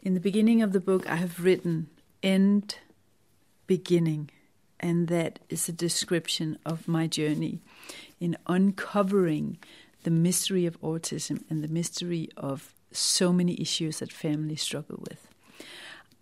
In 0.00 0.14
the 0.14 0.20
beginning 0.20 0.62
of 0.62 0.72
the 0.72 0.80
book, 0.80 1.08
I 1.08 1.16
have 1.16 1.42
written 1.42 1.88
"end, 2.22 2.76
beginning," 3.66 4.30
and 4.78 5.08
that 5.08 5.40
is 5.48 5.68
a 5.68 5.72
description 5.72 6.58
of 6.64 6.86
my 6.86 7.06
journey 7.06 7.60
in 8.20 8.36
uncovering 8.46 9.58
the 10.04 10.10
mystery 10.10 10.66
of 10.66 10.80
autism 10.80 11.42
and 11.50 11.62
the 11.62 11.68
mystery 11.68 12.28
of 12.36 12.72
so 12.92 13.32
many 13.32 13.60
issues 13.60 13.98
that 13.98 14.12
families 14.12 14.62
struggle 14.62 15.04
with. 15.08 15.26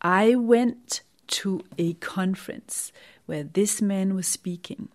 I 0.01 0.35
went 0.35 1.03
to 1.29 1.63
a 1.79 1.95
conference 1.95 2.93
where 3.27 3.45
this 3.45 3.83
man 3.83 4.15
was 4.15 4.27
speaking, 4.27 4.89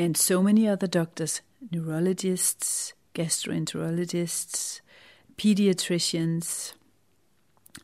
and 0.00 0.16
so 0.16 0.42
many 0.42 0.66
other 0.66 0.86
doctors, 0.86 1.42
neurologists, 1.70 2.94
gastroenterologists, 3.14 4.80
pediatricians, 5.36 6.72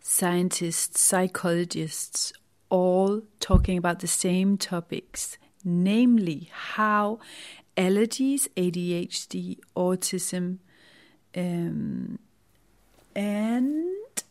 scientists, 0.00 0.98
psychologists, 0.98 2.32
all 2.70 3.20
talking 3.38 3.76
about 3.76 3.98
the 3.98 4.06
same 4.06 4.56
topics, 4.56 5.36
namely 5.62 6.48
how 6.50 7.18
allergies, 7.76 8.48
ADHD, 8.56 9.58
autism, 9.76 10.56
um, 11.36 12.18
and 13.14 14.22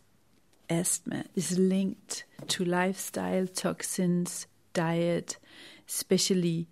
asthma 0.71 1.25
is 1.35 1.59
linked 1.59 2.23
to 2.47 2.65
lifestyle, 2.65 3.45
toxins, 3.45 4.47
diet, 4.73 5.37
especially 5.87 6.67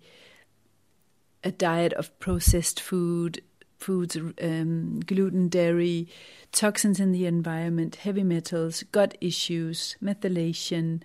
a 1.44 1.52
diet 1.52 1.92
of 1.92 2.18
processed 2.18 2.80
food, 2.80 3.42
foods, 3.78 4.16
um, 4.16 5.00
gluten, 5.00 5.48
dairy, 5.48 6.08
toxins 6.52 6.98
in 6.98 7.12
the 7.12 7.26
environment, 7.26 7.96
heavy 7.96 8.22
metals, 8.22 8.82
gut 8.92 9.16
issues, 9.20 9.96
methylation, 10.02 11.02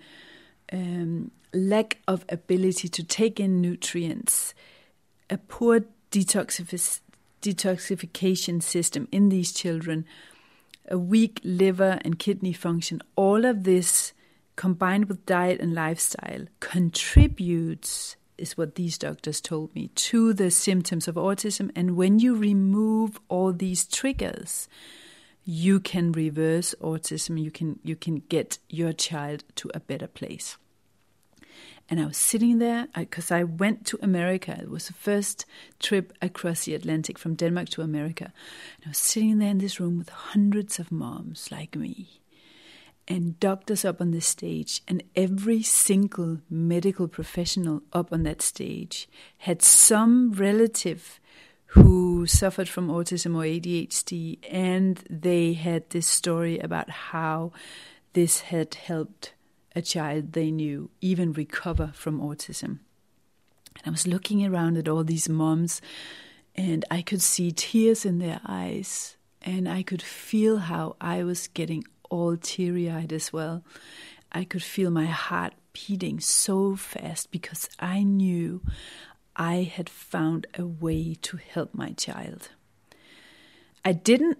um, 0.71 1.29
lack 1.53 1.97
of 2.07 2.25
ability 2.29 2.87
to 2.87 3.03
take 3.03 3.39
in 3.39 3.59
nutrients, 3.59 4.53
a 5.29 5.37
poor 5.37 5.81
detoxific- 6.11 7.01
detoxification 7.41 8.63
system 8.63 9.07
in 9.11 9.29
these 9.29 9.51
children, 9.51 10.05
a 10.89 10.97
weak 10.97 11.39
liver 11.43 11.99
and 12.03 12.17
kidney 12.17 12.53
function, 12.53 13.01
all 13.15 13.45
of 13.45 13.63
this 13.63 14.13
combined 14.55 15.05
with 15.05 15.25
diet 15.25 15.59
and 15.61 15.73
lifestyle 15.73 16.45
contributes 16.59 18.15
is 18.39 18.57
what 18.57 18.75
these 18.75 18.97
doctors 18.97 19.41
told 19.41 19.73
me 19.75 19.89
to 19.95 20.33
the 20.33 20.49
symptoms 20.49 21.07
of 21.07 21.15
autism 21.15 21.71
and 21.75 21.95
when 21.95 22.19
you 22.19 22.35
remove 22.35 23.19
all 23.27 23.53
these 23.53 23.85
triggers 23.85 24.67
you 25.45 25.79
can 25.79 26.11
reverse 26.11 26.73
autism 26.81 27.41
you 27.41 27.51
can 27.51 27.79
you 27.83 27.95
can 27.95 28.23
get 28.29 28.57
your 28.69 28.93
child 28.93 29.43
to 29.55 29.69
a 29.73 29.79
better 29.79 30.07
place 30.07 30.57
and 31.89 31.99
I 31.99 32.05
was 32.05 32.17
sitting 32.17 32.59
there 32.59 32.87
because 32.95 33.31
I, 33.31 33.39
I, 33.39 33.43
went 33.45 33.87
to 33.87 33.97
America. 34.03 34.55
It 34.61 34.69
was 34.69 34.85
the 34.85 34.93
first 34.93 35.47
trip 35.79 36.13
across 36.21 36.65
the 36.65 36.75
Atlantic 36.75 37.17
from 37.17 37.33
Denmark 37.33 37.69
to 37.69 37.81
America. 37.81 38.25
And 38.75 38.85
I 38.85 38.89
was 38.89 38.99
sitting 38.99 39.39
there 39.39 39.49
in 39.49 39.57
this 39.57 39.79
room 39.79 39.97
with 39.97 40.09
hundreds 40.09 40.77
of 40.77 40.91
moms 40.91 41.51
like 41.51 41.75
me 41.75 42.18
and 43.09 43.39
doctors 43.39 43.83
up 43.83 43.99
on 43.99 44.11
the 44.11 44.21
stage, 44.21 44.81
and 44.87 45.03
every 45.15 45.63
single 45.63 46.39
medical 46.49 47.07
professional 47.07 47.81
up 47.91 48.13
on 48.13 48.21
that 48.23 48.41
stage 48.41 49.09
had 49.39 49.63
some 49.63 50.31
relative 50.31 51.19
who 51.73 52.25
suffered 52.27 52.69
from 52.69 52.87
autism 52.87 53.35
or 53.35 53.43
ADHD, 53.43 54.37
and 54.49 55.03
they 55.09 55.53
had 55.53 55.89
this 55.89 56.07
story 56.07 56.59
about 56.59 56.89
how 56.89 57.51
this 58.13 58.41
had 58.41 58.75
helped 58.75 59.33
a 59.75 59.81
child 59.81 60.33
they 60.33 60.51
knew 60.51 60.89
even 61.01 61.33
recover 61.33 61.91
from 61.93 62.19
autism. 62.19 62.79
And 63.77 63.87
I 63.87 63.89
was 63.91 64.07
looking 64.07 64.45
around 64.45 64.77
at 64.77 64.87
all 64.87 65.03
these 65.03 65.29
moms, 65.29 65.81
and 66.55 66.85
I 66.91 67.01
could 67.01 67.21
see 67.21 67.51
tears 67.51 68.05
in 68.05 68.19
their 68.19 68.41
eyes, 68.45 69.15
and 69.41 69.69
I 69.69 69.83
could 69.83 70.01
feel 70.01 70.57
how 70.57 70.95
I 70.99 71.23
was 71.23 71.47
getting 71.47 71.83
all 72.09 72.37
teary 72.37 72.89
eyed 72.89 73.13
as 73.13 73.31
well. 73.33 73.63
I 74.31 74.43
could 74.43 74.63
feel 74.63 74.91
my 74.91 75.05
heart 75.05 75.53
beating 75.73 76.19
so 76.19 76.75
fast 76.75 77.31
because 77.31 77.69
I 77.79 78.03
knew 78.03 78.61
I 79.35 79.63
had 79.63 79.89
found 79.89 80.47
a 80.57 80.65
way 80.65 81.15
to 81.21 81.37
help 81.37 81.73
my 81.73 81.91
child. 81.91 82.49
I 83.83 83.93
didn't 83.93 84.37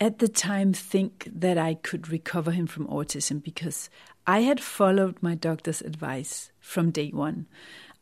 at 0.00 0.18
the 0.18 0.28
time 0.28 0.72
think 0.72 1.28
that 1.32 1.56
I 1.56 1.74
could 1.74 2.08
recover 2.08 2.50
him 2.50 2.66
from 2.66 2.86
autism 2.88 3.42
because 3.42 3.88
I 4.26 4.40
had 4.40 4.60
followed 4.60 5.22
my 5.22 5.34
doctor's 5.34 5.80
advice 5.80 6.50
from 6.60 6.90
day 6.90 7.10
one. 7.10 7.46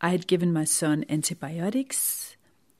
I 0.01 0.09
had 0.11 0.27
given 0.27 0.53
my 0.53 0.65
son 0.65 1.05
antibiotics 1.09 2.22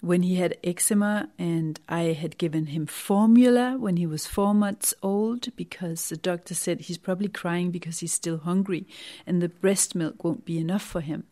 when 0.03 0.23
he 0.23 0.35
had 0.35 0.59
eczema, 0.65 1.29
and 1.39 1.79
I 1.89 2.13
had 2.13 2.37
given 2.37 2.67
him 2.67 2.87
formula 2.87 3.77
when 3.79 3.97
he 3.97 4.05
was 4.05 4.27
four 4.27 4.53
months 4.53 4.93
old 5.01 5.55
because 5.55 6.09
the 6.09 6.17
doctor 6.17 6.55
said 6.55 6.81
he's 6.81 6.99
probably 6.99 7.29
crying 7.29 7.71
because 7.71 8.01
he's 8.01 8.13
still 8.13 8.39
hungry 8.39 8.85
and 9.27 9.41
the 9.41 9.49
breast 9.49 9.95
milk 9.95 10.25
won't 10.25 10.45
be 10.45 10.59
enough 10.59 10.83
for 10.83 11.01
him. 11.01 11.25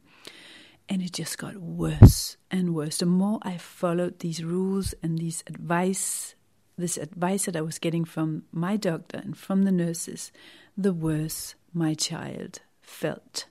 And 0.89 1.03
it 1.03 1.13
just 1.13 1.37
got 1.37 1.57
worse 1.57 2.37
and 2.49 2.73
worse. 2.73 2.99
The 2.99 3.07
more 3.07 3.41
I 3.43 3.59
followed 3.59 4.21
these 4.21 4.45
rules 4.45 4.95
and 5.03 5.19
these 5.19 5.43
advice, 5.49 6.37
this 6.79 6.97
advice 6.97 7.47
that 7.47 7.57
I 7.57 7.63
was 7.63 7.81
getting 7.81 8.05
from 8.05 8.45
my 8.53 8.77
doctor 8.77 9.19
and 9.19 9.37
from 9.37 9.65
the 9.65 9.73
nurses, 9.73 10.31
the 10.77 10.93
worse 10.93 11.57
my 11.75 11.95
child 11.95 12.61
felt. 12.83 13.47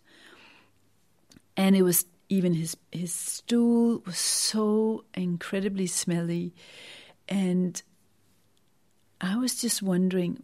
And 1.57 1.75
it 1.75 1.81
was 1.81 2.05
even 2.29 2.53
his 2.53 2.77
his 2.91 3.13
stool 3.13 4.01
was 4.05 4.17
so 4.17 5.03
incredibly 5.15 5.87
smelly 5.87 6.53
and 7.27 7.81
I 9.19 9.35
was 9.35 9.59
just 9.59 9.81
wondering 9.81 10.43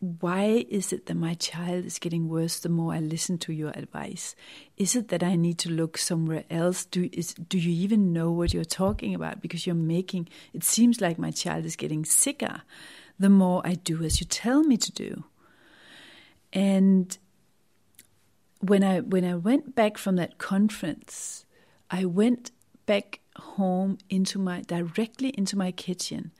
why 0.00 0.66
is 0.68 0.92
it 0.92 1.06
that 1.06 1.14
my 1.14 1.34
child 1.34 1.84
is 1.84 1.98
getting 1.98 2.28
worse 2.28 2.58
the 2.58 2.68
more 2.68 2.92
I 2.92 2.98
listen 2.98 3.38
to 3.38 3.52
your 3.52 3.70
advice? 3.70 4.34
Is 4.76 4.96
it 4.96 5.08
that 5.08 5.22
I 5.22 5.36
need 5.36 5.58
to 5.58 5.70
look 5.70 5.96
somewhere 5.96 6.44
else? 6.50 6.84
Do 6.84 7.08
is 7.12 7.34
do 7.34 7.58
you 7.58 7.70
even 7.82 8.12
know 8.12 8.32
what 8.32 8.52
you're 8.52 8.64
talking 8.64 9.14
about? 9.14 9.40
Because 9.40 9.66
you're 9.66 9.76
making 9.76 10.28
it 10.52 10.64
seems 10.64 11.00
like 11.00 11.18
my 11.18 11.30
child 11.30 11.64
is 11.64 11.76
getting 11.76 12.04
sicker 12.04 12.62
the 13.18 13.30
more 13.30 13.62
I 13.64 13.74
do 13.74 14.02
as 14.02 14.20
you 14.20 14.26
tell 14.26 14.62
me 14.62 14.76
to 14.78 14.92
do. 14.92 15.24
And 16.52 17.16
when 18.60 18.84
I 18.84 19.00
when 19.00 19.24
I 19.24 19.34
went 19.34 19.74
back 19.74 19.98
from 19.98 20.16
that 20.16 20.38
conference, 20.38 21.44
I 21.90 22.04
went 22.04 22.52
back 22.86 23.20
home 23.36 23.98
into 24.08 24.38
my 24.38 24.62
directly 24.62 25.30
into 25.30 25.56
my 25.56 25.72
kitchen 25.72 26.32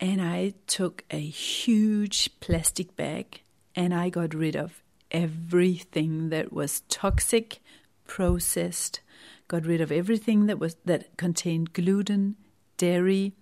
and 0.00 0.20
I 0.20 0.54
took 0.66 1.04
a 1.10 1.20
huge 1.20 2.40
plastic 2.40 2.96
bag 2.96 3.42
and 3.76 3.94
I 3.94 4.08
got 4.08 4.34
rid 4.34 4.56
of 4.56 4.82
everything 5.10 6.30
that 6.30 6.52
was 6.52 6.80
toxic, 6.88 7.60
processed, 8.06 9.00
got 9.46 9.64
rid 9.64 9.80
of 9.80 9.92
everything 9.92 10.46
that 10.46 10.58
was 10.58 10.76
that 10.84 11.16
contained 11.16 11.72
gluten, 11.72 12.36
dairy, 12.76 13.34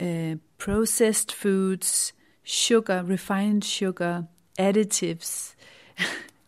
uh, 0.00 0.36
processed 0.58 1.32
foods, 1.32 2.12
sugar, 2.44 3.02
refined 3.04 3.64
sugar, 3.64 4.28
additives, 4.58 5.54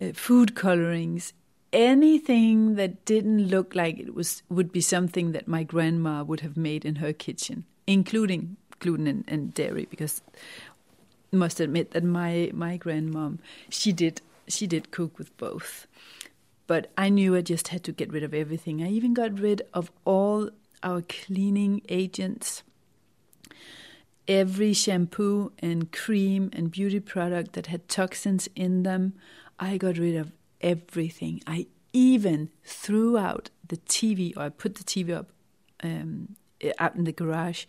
uh, 0.00 0.12
food 0.12 0.54
colorings, 0.54 1.32
anything 1.72 2.74
that 2.76 3.04
didn't 3.04 3.48
look 3.48 3.74
like 3.74 3.98
it 3.98 4.14
was 4.14 4.42
would 4.48 4.72
be 4.72 4.80
something 4.80 5.32
that 5.32 5.48
my 5.48 5.62
grandma 5.62 6.22
would 6.22 6.40
have 6.40 6.56
made 6.56 6.84
in 6.84 6.96
her 6.96 7.12
kitchen, 7.12 7.64
including 7.86 8.56
gluten 8.78 9.06
and, 9.06 9.24
and 9.26 9.54
dairy, 9.54 9.86
because 9.90 10.22
I 11.32 11.36
must 11.36 11.60
admit 11.60 11.92
that 11.92 12.04
my 12.04 12.50
my 12.52 12.78
grandmom 12.78 13.38
she 13.68 13.92
did 13.92 14.20
she 14.48 14.66
did 14.66 14.90
cook 14.90 15.18
with 15.18 15.36
both. 15.36 15.86
But 16.66 16.90
I 16.98 17.10
knew 17.10 17.36
I 17.36 17.42
just 17.42 17.68
had 17.68 17.84
to 17.84 17.92
get 17.92 18.12
rid 18.12 18.24
of 18.24 18.34
everything. 18.34 18.82
I 18.82 18.88
even 18.88 19.14
got 19.14 19.38
rid 19.38 19.62
of 19.72 19.92
all 20.04 20.50
our 20.82 21.00
cleaning 21.02 21.80
agents 21.88 22.64
every 24.28 24.72
shampoo 24.72 25.52
and 25.58 25.92
cream 25.92 26.50
and 26.52 26.70
beauty 26.70 27.00
product 27.00 27.52
that 27.52 27.66
had 27.66 27.88
toxins 27.88 28.48
in 28.56 28.82
them. 28.82 29.14
I 29.58 29.78
got 29.78 29.98
rid 29.98 30.16
of 30.16 30.32
everything. 30.60 31.42
I 31.46 31.66
even 31.92 32.50
threw 32.64 33.16
out 33.16 33.50
the 33.66 33.78
TV, 33.78 34.36
or 34.36 34.42
I 34.42 34.48
put 34.50 34.76
the 34.76 34.84
TV 34.84 35.14
up 35.14 35.30
um, 35.82 36.36
out 36.78 36.94
in 36.94 37.04
the 37.04 37.12
garage. 37.12 37.64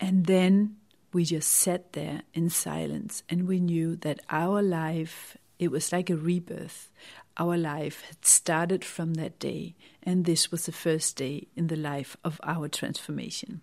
And 0.00 0.26
then 0.26 0.76
we 1.12 1.24
just 1.24 1.50
sat 1.50 1.92
there 1.92 2.22
in 2.34 2.50
silence 2.50 3.22
and 3.28 3.48
we 3.48 3.60
knew 3.60 3.96
that 3.96 4.20
our 4.30 4.62
life 4.62 5.36
It 5.58 5.70
was 5.72 5.92
like 5.92 6.08
a 6.08 6.16
rebirth. 6.16 6.90
Our 7.36 7.56
life 7.56 8.02
had 8.02 8.24
started 8.24 8.84
from 8.84 9.14
that 9.14 9.38
day, 9.38 9.74
and 10.02 10.24
this 10.24 10.50
was 10.50 10.66
the 10.66 10.72
first 10.72 11.16
day 11.16 11.48
in 11.56 11.66
the 11.66 11.76
life 11.76 12.16
of 12.24 12.40
our 12.42 12.68
transformation. 12.68 13.60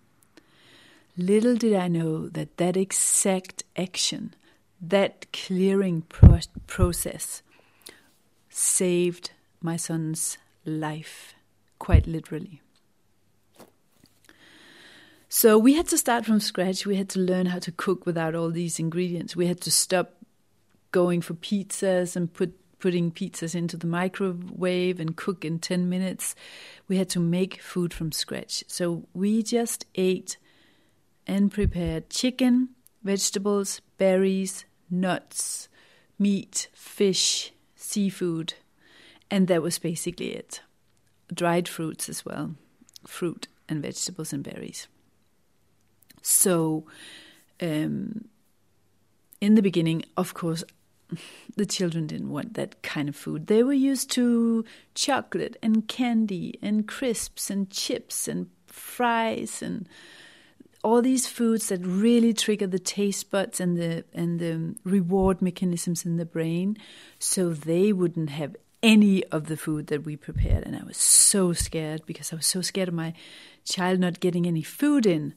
Little 1.16 1.56
did 1.56 1.74
I 1.74 1.88
know 1.88 2.28
that 2.28 2.58
that 2.58 2.76
exact 2.76 3.64
action, 3.76 4.34
that 4.80 5.32
clearing 5.32 6.02
pro- 6.02 6.40
process, 6.66 7.42
saved 8.50 9.30
my 9.60 9.76
son's 9.76 10.38
life, 10.64 11.34
quite 11.78 12.06
literally. 12.06 12.60
So 15.28 15.58
we 15.58 15.74
had 15.74 15.88
to 15.88 15.98
start 15.98 16.24
from 16.24 16.40
scratch. 16.40 16.86
We 16.86 16.96
had 16.96 17.08
to 17.10 17.18
learn 17.18 17.46
how 17.46 17.58
to 17.58 17.72
cook 17.72 18.06
without 18.06 18.34
all 18.34 18.50
these 18.50 18.78
ingredients. 18.78 19.36
We 19.36 19.46
had 19.46 19.60
to 19.62 19.70
stop 19.70 20.14
going 20.92 21.20
for 21.20 21.34
pizzas 21.34 22.16
and 22.16 22.32
put 22.32 22.54
putting 22.78 23.10
pizzas 23.10 23.54
into 23.54 23.76
the 23.76 23.86
microwave 23.86 25.00
and 25.00 25.16
cook 25.16 25.44
in 25.44 25.58
10 25.58 25.88
minutes. 25.88 26.34
We 26.88 26.98
had 26.98 27.08
to 27.10 27.20
make 27.20 27.60
food 27.62 27.92
from 27.92 28.12
scratch. 28.12 28.62
So 28.68 29.08
we 29.14 29.42
just 29.42 29.86
ate 29.94 30.36
and 31.26 31.50
prepared 31.50 32.10
chicken, 32.10 32.68
vegetables, 33.02 33.80
berries, 33.98 34.65
nuts, 34.90 35.68
meat, 36.18 36.68
fish, 36.72 37.52
seafood, 37.74 38.54
and 39.30 39.48
that 39.48 39.62
was 39.62 39.78
basically 39.78 40.34
it. 40.34 40.60
Dried 41.32 41.68
fruits 41.68 42.08
as 42.08 42.24
well, 42.24 42.54
fruit 43.06 43.48
and 43.68 43.82
vegetables 43.82 44.32
and 44.32 44.44
berries. 44.44 44.86
So, 46.22 46.86
um, 47.60 48.26
in 49.40 49.54
the 49.54 49.62
beginning, 49.62 50.04
of 50.16 50.34
course, 50.34 50.64
the 51.56 51.66
children 51.66 52.06
didn't 52.06 52.30
want 52.30 52.54
that 52.54 52.82
kind 52.82 53.08
of 53.08 53.16
food. 53.16 53.46
They 53.46 53.62
were 53.62 53.72
used 53.72 54.10
to 54.12 54.64
chocolate 54.94 55.56
and 55.62 55.86
candy 55.88 56.58
and 56.62 56.86
crisps 56.86 57.50
and 57.50 57.70
chips 57.70 58.28
and 58.28 58.48
fries 58.66 59.62
and 59.62 59.88
all 60.86 61.02
these 61.02 61.26
foods 61.26 61.66
that 61.66 61.84
really 61.84 62.32
trigger 62.32 62.68
the 62.68 62.78
taste 62.78 63.28
buds 63.28 63.58
and 63.60 63.76
the 63.76 64.04
and 64.14 64.38
the 64.38 64.76
reward 64.84 65.42
mechanisms 65.42 66.06
in 66.06 66.16
the 66.16 66.24
brain 66.24 66.76
so 67.18 67.50
they 67.52 67.92
wouldn't 67.92 68.30
have 68.30 68.54
any 68.84 69.24
of 69.32 69.46
the 69.46 69.56
food 69.56 69.88
that 69.88 70.04
we 70.04 70.14
prepared 70.14 70.62
and 70.64 70.76
I 70.76 70.84
was 70.84 70.96
so 70.96 71.52
scared 71.52 72.06
because 72.06 72.32
I 72.32 72.36
was 72.36 72.46
so 72.46 72.60
scared 72.60 72.86
of 72.86 72.94
my 72.94 73.14
child 73.64 73.98
not 73.98 74.20
getting 74.20 74.46
any 74.46 74.62
food 74.62 75.06
in 75.06 75.34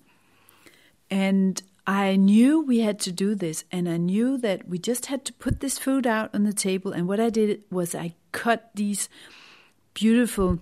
and 1.09 1.59
I 1.87 2.17
knew 2.17 2.61
we 2.61 2.81
had 2.81 2.99
to 2.99 3.11
do 3.11 3.33
this, 3.33 3.63
and 3.71 3.89
I 3.89 3.97
knew 3.97 4.37
that 4.37 4.69
we 4.69 4.77
just 4.77 5.07
had 5.07 5.25
to 5.25 5.33
put 5.33 5.59
this 5.59 5.79
food 5.79 6.05
out 6.05 6.29
on 6.35 6.43
the 6.43 6.53
table. 6.53 6.91
And 6.91 7.07
what 7.07 7.19
I 7.19 7.31
did 7.31 7.63
was 7.71 7.95
I 7.95 8.13
cut 8.31 8.69
these 8.75 9.09
beautiful 9.95 10.59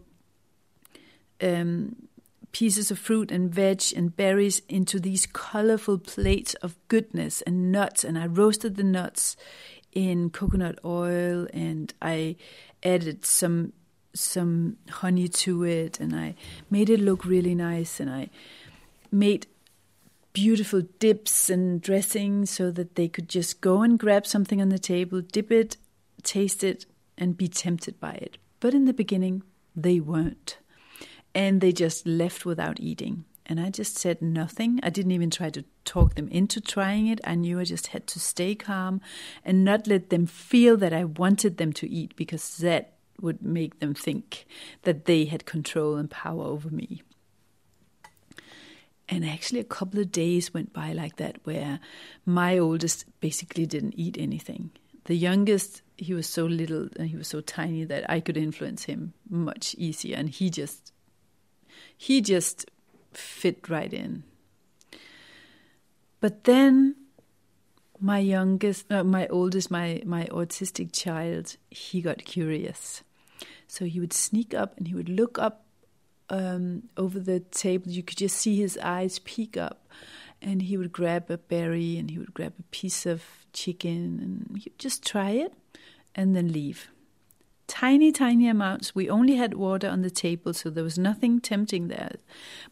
um, 1.41 2.06
pieces 2.51 2.91
of 2.91 2.99
fruit 2.99 3.31
and 3.31 3.53
veg 3.53 3.83
and 3.95 4.15
berries 4.15 4.61
into 4.67 4.99
these 4.99 5.25
colorful 5.25 5.97
plates 5.97 6.53
of 6.55 6.75
goodness 6.87 7.41
and 7.43 7.71
nuts. 7.71 8.03
And 8.03 8.17
I 8.17 8.27
roasted 8.27 8.75
the 8.75 8.83
nuts 8.83 9.35
in 9.93 10.29
coconut 10.29 10.79
oil, 10.85 11.47
and 11.53 11.93
I 12.01 12.35
added 12.83 13.25
some 13.25 13.73
some 14.13 14.77
honey 14.89 15.27
to 15.27 15.63
it, 15.63 15.99
and 15.99 16.15
I 16.15 16.35
made 16.69 16.89
it 16.89 16.99
look 16.99 17.25
really 17.25 17.55
nice. 17.55 17.99
And 17.99 18.09
I 18.09 18.29
made 19.11 19.47
beautiful 20.33 20.81
dips 20.99 21.49
and 21.49 21.81
dressings 21.81 22.51
so 22.51 22.69
that 22.69 22.93
they 22.93 23.07
could 23.07 23.27
just 23.27 23.59
go 23.59 23.81
and 23.81 23.97
grab 23.97 24.27
something 24.27 24.61
on 24.61 24.69
the 24.69 24.77
table, 24.77 25.21
dip 25.21 25.51
it, 25.51 25.77
taste 26.21 26.63
it, 26.63 26.85
and 27.17 27.35
be 27.37 27.47
tempted 27.47 27.99
by 27.99 28.11
it. 28.11 28.37
But 28.59 28.73
in 28.73 28.85
the 28.85 28.93
beginning, 28.93 29.43
they 29.75 29.99
weren't. 29.99 30.57
And 31.37 31.61
they 31.61 31.71
just 31.71 32.07
left 32.07 32.45
without 32.45 32.79
eating. 32.79 33.25
And 33.45 33.59
I 33.59 33.69
just 33.69 33.95
said 33.95 34.23
nothing. 34.23 34.79
I 34.81 34.89
didn't 34.89 35.11
even 35.11 35.29
try 35.29 35.51
to 35.51 35.63
talk 35.85 36.15
them 36.15 36.27
into 36.29 36.59
trying 36.59 37.05
it. 37.05 37.21
I 37.23 37.35
knew 37.35 37.59
I 37.59 37.63
just 37.63 37.87
had 37.87 38.07
to 38.07 38.19
stay 38.19 38.55
calm 38.55 39.01
and 39.45 39.63
not 39.63 39.85
let 39.85 40.09
them 40.09 40.25
feel 40.25 40.77
that 40.77 40.93
I 40.93 41.03
wanted 41.03 41.57
them 41.57 41.73
to 41.73 41.87
eat 41.87 42.15
because 42.15 42.57
that 42.57 42.93
would 43.21 43.43
make 43.43 43.79
them 43.79 43.93
think 43.93 44.47
that 44.81 45.05
they 45.05 45.25
had 45.25 45.45
control 45.45 45.95
and 45.95 46.09
power 46.09 46.43
over 46.43 46.71
me. 46.71 47.03
And 49.07 49.23
actually, 49.23 49.59
a 49.59 49.75
couple 49.77 49.99
of 49.99 50.11
days 50.11 50.55
went 50.55 50.73
by 50.73 50.91
like 50.91 51.17
that 51.17 51.37
where 51.43 51.79
my 52.25 52.57
oldest 52.57 53.05
basically 53.21 53.67
didn't 53.67 53.93
eat 53.95 54.17
anything. 54.19 54.71
The 55.05 55.15
youngest, 55.15 55.83
he 55.97 56.15
was 56.15 56.27
so 56.27 56.47
little 56.47 56.89
and 56.97 57.09
he 57.09 57.15
was 57.15 57.27
so 57.27 57.41
tiny 57.41 57.83
that 57.83 58.09
I 58.09 58.21
could 58.21 58.37
influence 58.37 58.85
him 58.85 59.13
much 59.29 59.75
easier. 59.75 60.17
And 60.17 60.29
he 60.29 60.49
just, 60.49 60.91
he 61.97 62.21
just 62.21 62.69
fit 63.13 63.69
right 63.69 63.93
in. 63.93 64.23
But 66.19 66.43
then 66.45 66.95
my 67.99 68.19
youngest, 68.19 68.91
uh, 68.91 69.03
my 69.03 69.27
oldest, 69.27 69.71
my, 69.71 70.01
my 70.05 70.25
autistic 70.25 70.91
child, 70.91 71.57
he 71.69 72.01
got 72.01 72.25
curious. 72.25 73.03
So 73.67 73.85
he 73.85 73.99
would 73.99 74.13
sneak 74.13 74.53
up 74.53 74.77
and 74.77 74.87
he 74.87 74.95
would 74.95 75.09
look 75.09 75.37
up 75.37 75.65
um, 76.29 76.83
over 76.95 77.19
the 77.19 77.39
table. 77.39 77.91
You 77.91 78.03
could 78.03 78.17
just 78.17 78.37
see 78.37 78.57
his 78.57 78.77
eyes 78.79 79.19
peek 79.19 79.57
up, 79.57 79.87
and 80.41 80.61
he 80.61 80.77
would 80.77 80.91
grab 80.91 81.29
a 81.29 81.37
berry 81.37 81.97
and 81.97 82.11
he 82.11 82.19
would 82.19 82.33
grab 82.33 82.53
a 82.59 82.63
piece 82.63 83.05
of 83.05 83.23
chicken 83.53 84.19
and 84.21 84.57
he'd 84.61 84.77
just 84.77 85.05
try 85.05 85.31
it 85.31 85.53
and 86.13 86.35
then 86.35 86.51
leave. 86.51 86.89
Tiny, 87.67 88.13
tiny 88.13 88.47
amounts. 88.47 88.95
We 88.95 89.09
only 89.09 89.35
had 89.35 89.53
water 89.53 89.89
on 89.89 90.01
the 90.01 90.09
table, 90.09 90.53
so 90.53 90.69
there 90.69 90.83
was 90.83 90.97
nothing 90.97 91.41
tempting 91.41 91.89
there. 91.89 92.15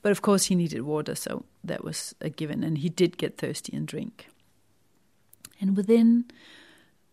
But 0.02 0.12
of 0.12 0.22
course, 0.22 0.46
he 0.46 0.56
needed 0.56 0.84
water, 0.84 1.16
so 1.16 1.44
that 1.64 1.84
was 1.84 2.16
a 2.22 2.30
given, 2.30 2.64
and 2.64 2.78
he 2.78 2.90
did 2.90 3.18
get 3.18 3.38
thirsty 3.38 3.76
and 3.76 3.86
drink. 3.86 4.28
And 5.60 5.76
within 5.76 6.26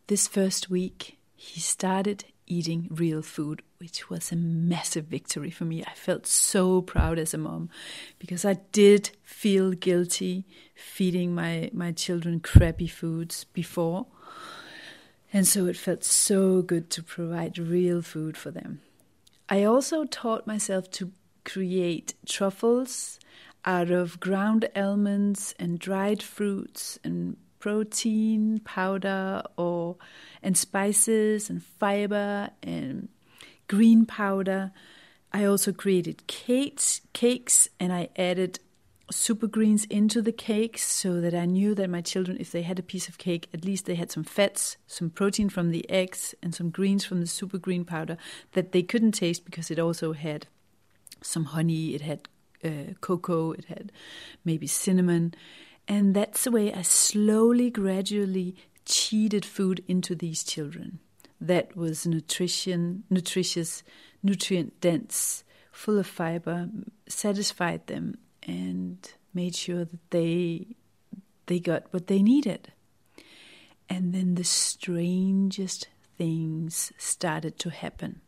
this 0.06 0.28
first 0.28 0.70
week, 0.70 1.18
he 1.34 1.60
started 1.60 2.24
eating 2.46 2.88
real 2.90 3.22
food, 3.22 3.62
which 3.78 4.10
was 4.10 4.30
a 4.30 4.36
massive 4.36 5.06
victory 5.06 5.50
for 5.50 5.64
me. 5.64 5.82
I 5.84 5.94
felt 5.94 6.26
so 6.26 6.82
proud 6.82 7.18
as 7.18 7.34
a 7.34 7.38
mom 7.38 7.70
because 8.18 8.44
I 8.44 8.54
did 8.72 9.10
feel 9.22 9.72
guilty 9.72 10.44
feeding 10.74 11.34
my, 11.34 11.70
my 11.72 11.92
children 11.92 12.40
crappy 12.40 12.86
foods 12.86 13.44
before. 13.52 14.06
And 15.32 15.46
so 15.46 15.66
it 15.66 15.76
felt 15.76 16.04
so 16.04 16.60
good 16.62 16.90
to 16.90 17.02
provide 17.02 17.58
real 17.58 18.02
food 18.02 18.36
for 18.36 18.50
them. 18.50 18.80
I 19.48 19.64
also 19.64 20.04
taught 20.04 20.46
myself 20.46 20.90
to 20.92 21.12
create 21.44 22.14
truffles 22.26 23.18
out 23.64 23.90
of 23.90 24.20
ground 24.20 24.68
almonds 24.76 25.54
and 25.58 25.78
dried 25.78 26.22
fruits 26.22 26.98
and 27.02 27.36
protein 27.58 28.60
powder 28.64 29.42
or 29.56 29.96
and 30.42 30.56
spices 30.56 31.48
and 31.48 31.62
fiber 31.62 32.50
and 32.62 33.08
green 33.68 34.04
powder. 34.04 34.72
I 35.32 35.44
also 35.44 35.72
created 35.72 36.26
cakes, 36.26 37.00
cakes, 37.12 37.68
and 37.80 37.92
I 37.92 38.10
added 38.16 38.58
super 39.12 39.46
greens 39.46 39.84
into 39.84 40.22
the 40.22 40.32
cakes 40.32 40.82
so 40.82 41.20
that 41.20 41.34
I 41.34 41.44
knew 41.44 41.74
that 41.74 41.90
my 41.90 42.00
children, 42.00 42.36
if 42.40 42.50
they 42.50 42.62
had 42.62 42.78
a 42.78 42.82
piece 42.82 43.08
of 43.08 43.18
cake, 43.18 43.48
at 43.52 43.64
least 43.64 43.86
they 43.86 43.94
had 43.94 44.10
some 44.10 44.24
fats, 44.24 44.76
some 44.86 45.10
protein 45.10 45.48
from 45.48 45.70
the 45.70 45.88
eggs, 45.90 46.34
and 46.42 46.54
some 46.54 46.70
greens 46.70 47.04
from 47.04 47.20
the 47.20 47.26
super 47.26 47.58
green 47.58 47.84
powder 47.84 48.16
that 48.52 48.72
they 48.72 48.82
couldn't 48.82 49.12
taste 49.12 49.44
because 49.44 49.70
it 49.70 49.78
also 49.78 50.12
had 50.12 50.46
some 51.20 51.46
honey, 51.46 51.94
it 51.94 52.00
had 52.00 52.28
uh, 52.64 52.94
cocoa, 53.00 53.52
it 53.52 53.66
had 53.66 53.92
maybe 54.44 54.66
cinnamon. 54.66 55.34
And 55.88 56.14
that's 56.14 56.44
the 56.44 56.50
way 56.50 56.72
I 56.72 56.82
slowly, 56.82 57.70
gradually 57.70 58.56
cheated 58.84 59.44
food 59.44 59.84
into 59.86 60.14
these 60.14 60.44
children. 60.44 60.98
That 61.40 61.76
was 61.76 62.06
nutrition, 62.06 63.04
nutritious, 63.10 63.82
nutrient 64.22 64.80
dense, 64.80 65.44
full 65.72 65.98
of 65.98 66.06
fiber, 66.06 66.68
satisfied 67.08 67.86
them, 67.86 68.16
and 68.42 69.12
made 69.34 69.54
sure 69.54 69.84
that 69.84 70.10
they 70.10 70.66
they 71.46 71.58
got 71.58 71.92
what 71.92 72.06
they 72.06 72.22
needed. 72.22 72.72
And 73.88 74.14
then 74.14 74.36
the 74.36 74.44
strangest 74.44 75.88
things 76.16 76.92
started 76.96 77.58
to 77.58 77.70
happen. 77.70 78.20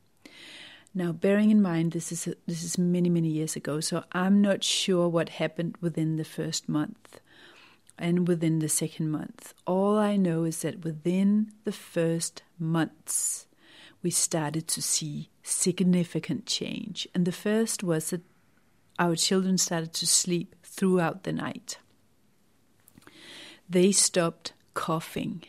Now, 0.94 1.12
bearing 1.12 1.50
in 1.50 1.62
mind 1.62 1.92
this 1.92 2.12
is 2.12 2.26
a, 2.26 2.34
this 2.46 2.62
is 2.62 2.78
many 2.78 3.08
many 3.08 3.28
years 3.28 3.56
ago, 3.56 3.80
so 3.80 4.04
I'm 4.12 4.40
not 4.40 4.62
sure 4.62 5.08
what 5.08 5.28
happened 5.30 5.76
within 5.80 6.16
the 6.16 6.24
first 6.24 6.68
month 6.68 7.20
and 7.98 8.28
within 8.28 8.58
the 8.58 8.68
second 8.68 9.10
month. 9.10 9.54
All 9.66 9.98
I 9.98 10.16
know 10.16 10.44
is 10.44 10.62
that 10.62 10.84
within 10.84 11.52
the 11.64 11.72
first 11.72 12.42
months, 12.58 13.46
we 14.02 14.10
started 14.10 14.68
to 14.68 14.82
see 14.82 15.30
significant 15.42 16.46
change. 16.46 17.08
And 17.14 17.24
the 17.24 17.32
first 17.32 17.82
was 17.82 18.10
that 18.10 18.22
our 18.98 19.16
children 19.16 19.58
started 19.58 19.92
to 19.94 20.06
sleep 20.06 20.54
throughout 20.62 21.24
the 21.24 21.32
night. 21.32 21.78
They 23.68 23.92
stopped 23.92 24.52
coughing. 24.74 25.44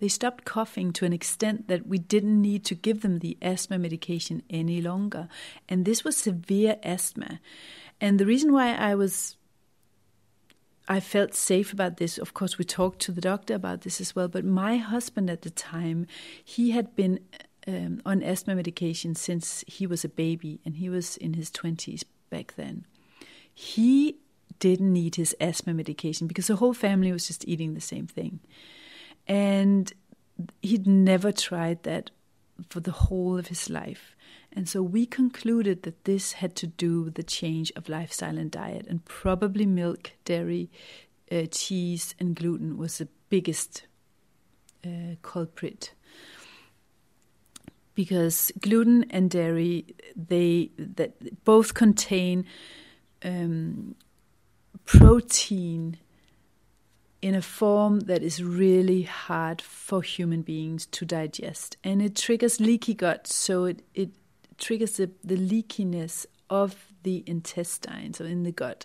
They 0.00 0.08
stopped 0.08 0.44
coughing 0.44 0.92
to 0.94 1.04
an 1.04 1.12
extent 1.12 1.68
that 1.68 1.86
we 1.86 1.98
didn't 1.98 2.40
need 2.40 2.64
to 2.66 2.74
give 2.74 3.00
them 3.00 3.18
the 3.18 3.36
asthma 3.40 3.78
medication 3.78 4.42
any 4.50 4.80
longer. 4.80 5.28
And 5.68 5.84
this 5.84 6.04
was 6.04 6.16
severe 6.16 6.76
asthma. 6.82 7.40
And 8.00 8.18
the 8.18 8.26
reason 8.26 8.52
why 8.52 8.74
I 8.74 8.94
was 8.94 9.36
I 10.86 11.00
felt 11.00 11.34
safe 11.34 11.72
about 11.72 11.96
this. 11.96 12.18
Of 12.18 12.34
course, 12.34 12.58
we 12.58 12.64
talked 12.64 13.00
to 13.00 13.12
the 13.12 13.22
doctor 13.22 13.54
about 13.54 13.80
this 13.80 14.00
as 14.00 14.14
well. 14.14 14.28
But 14.28 14.44
my 14.44 14.76
husband 14.76 15.30
at 15.30 15.40
the 15.40 15.50
time, 15.50 16.06
he 16.44 16.72
had 16.72 16.94
been 16.94 17.20
um, 17.66 18.02
on 18.04 18.22
asthma 18.22 18.54
medication 18.54 19.14
since 19.14 19.64
he 19.66 19.86
was 19.86 20.04
a 20.04 20.10
baby, 20.10 20.60
and 20.64 20.76
he 20.76 20.90
was 20.90 21.16
in 21.16 21.32
his 21.34 21.50
20s 21.50 22.04
back 22.36 22.54
then. 22.56 22.76
He 23.52 24.16
didn't 24.58 24.92
need 24.92 25.14
his 25.14 25.36
asthma 25.40 25.72
medication 25.74 26.26
because 26.26 26.48
the 26.48 26.56
whole 26.56 26.74
family 26.74 27.12
was 27.12 27.26
just 27.26 27.46
eating 27.46 27.74
the 27.74 27.80
same 27.92 28.06
thing. 28.06 28.40
And 29.28 29.92
he'd 30.62 30.86
never 30.86 31.30
tried 31.32 31.80
that 31.84 32.10
for 32.70 32.80
the 32.80 32.98
whole 33.04 33.38
of 33.38 33.48
his 33.48 33.70
life. 33.70 34.16
And 34.56 34.68
so 34.68 34.82
we 34.82 35.06
concluded 35.06 35.82
that 35.82 36.04
this 36.04 36.34
had 36.34 36.54
to 36.56 36.66
do 36.66 37.02
with 37.02 37.14
the 37.14 37.30
change 37.38 37.72
of 37.76 37.88
lifestyle 37.88 38.38
and 38.38 38.50
diet, 38.50 38.86
and 38.88 39.04
probably 39.04 39.66
milk, 39.66 40.12
dairy, 40.24 40.70
uh, 41.30 41.46
cheese, 41.50 42.14
and 42.20 42.36
gluten 42.36 42.76
was 42.76 42.98
the 42.98 43.08
biggest 43.28 43.86
uh, 44.84 45.14
culprit. 45.22 45.92
Because 47.94 48.50
gluten 48.60 49.04
and 49.10 49.30
dairy, 49.30 49.86
they 50.16 50.70
that 50.78 51.44
both 51.44 51.74
contain 51.74 52.44
um, 53.24 53.94
protein 54.84 55.98
in 57.22 57.34
a 57.34 57.40
form 57.40 58.00
that 58.00 58.22
is 58.22 58.44
really 58.44 59.02
hard 59.02 59.62
for 59.62 60.02
human 60.02 60.42
beings 60.42 60.84
to 60.84 61.06
digest. 61.06 61.76
And 61.82 62.02
it 62.02 62.16
triggers 62.16 62.60
leaky 62.60 62.92
gut, 62.92 63.26
so 63.26 63.64
it, 63.64 63.80
it 63.94 64.10
triggers 64.58 64.98
the, 64.98 65.10
the 65.24 65.36
leakiness 65.36 66.26
of 66.50 66.92
the 67.02 67.24
intestines 67.26 68.20
or 68.20 68.26
in 68.26 68.42
the 68.42 68.52
gut, 68.52 68.84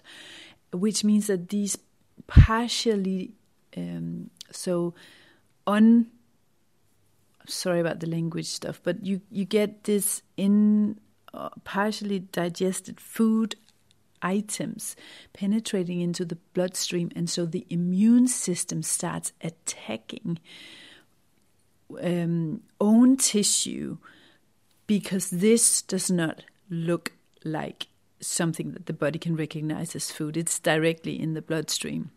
which 0.72 1.04
means 1.04 1.28
that 1.28 1.50
these 1.50 1.78
partially, 2.28 3.34
um, 3.76 4.30
so 4.52 4.94
on, 5.68 6.08
sorry 7.50 7.80
about 7.80 8.00
the 8.00 8.08
language 8.08 8.48
stuff, 8.48 8.80
but 8.84 9.06
you, 9.06 9.22
you 9.32 9.46
get 9.46 9.84
this 9.84 10.22
in 10.38 11.00
uh, 11.34 11.50
partially 11.64 12.20
digested 12.20 13.00
food 13.00 13.56
items 14.22 14.96
penetrating 15.34 16.02
into 16.02 16.26
the 16.26 16.38
bloodstream, 16.54 17.10
and 17.16 17.30
so 17.30 17.46
the 17.46 17.66
immune 17.70 18.28
system 18.28 18.82
starts 18.84 19.34
attacking 19.42 20.40
um, 22.02 22.62
own 22.80 23.18
tissue 23.18 23.98
because 24.88 25.30
this 25.30 25.82
does 25.82 26.10
not 26.10 26.44
look 26.70 27.14
like 27.44 27.88
something 28.22 28.72
that 28.74 28.86
the 28.86 28.94
body 28.94 29.18
can 29.20 29.36
recognize 29.36 29.96
as 29.96 30.12
food. 30.12 30.36
It's 30.36 30.60
directly 30.60 31.20
in 31.20 31.34
the 31.34 31.42
bloodstream. 31.42 32.12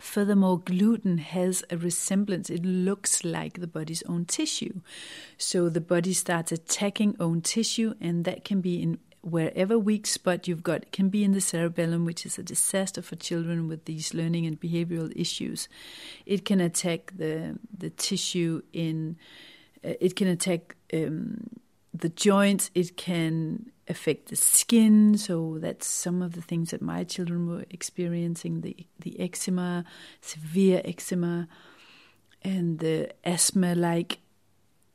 Furthermore, 0.00 0.58
gluten 0.58 1.18
has 1.18 1.64
a 1.70 1.76
resemblance. 1.76 2.50
It 2.50 2.64
looks 2.64 3.24
like 3.24 3.60
the 3.60 3.68
body's 3.68 4.02
own 4.04 4.24
tissue. 4.24 4.80
So 5.38 5.68
the 5.68 5.80
body 5.80 6.12
starts 6.12 6.50
attacking 6.50 7.16
own 7.20 7.42
tissue, 7.42 7.94
and 8.00 8.24
that 8.24 8.44
can 8.44 8.60
be 8.60 8.82
in 8.82 8.98
wherever 9.20 9.78
weak 9.78 10.06
spot 10.06 10.46
you've 10.46 10.62
got. 10.62 10.82
It 10.82 10.92
can 10.92 11.08
be 11.08 11.24
in 11.24 11.32
the 11.32 11.40
cerebellum, 11.40 12.04
which 12.04 12.26
is 12.26 12.38
a 12.38 12.42
disaster 12.42 13.02
for 13.02 13.16
children 13.16 13.68
with 13.68 13.84
these 13.86 14.12
learning 14.12 14.46
and 14.46 14.60
behavioral 14.60 15.12
issues. 15.14 15.68
It 16.26 16.44
can 16.44 16.60
attack 16.60 17.12
the 17.16 17.58
the 17.76 17.90
tissue 17.90 18.62
in. 18.72 19.16
Uh, 19.84 19.94
it 20.00 20.16
can 20.16 20.28
attack 20.28 20.76
um, 20.92 21.48
the 21.92 22.08
joints. 22.08 22.70
It 22.74 22.96
can 22.96 23.70
affect 23.88 24.28
the 24.28 24.36
skin. 24.36 25.16
So 25.18 25.58
that's 25.60 25.86
some 25.86 26.22
of 26.22 26.32
the 26.32 26.42
things 26.42 26.70
that 26.70 26.82
my 26.82 27.04
children 27.04 27.46
were 27.46 27.64
experiencing: 27.70 28.60
the 28.60 28.76
the 29.00 29.18
eczema, 29.20 29.84
severe 30.20 30.80
eczema, 30.84 31.48
and 32.42 32.78
the 32.78 33.10
asthma-like 33.24 34.18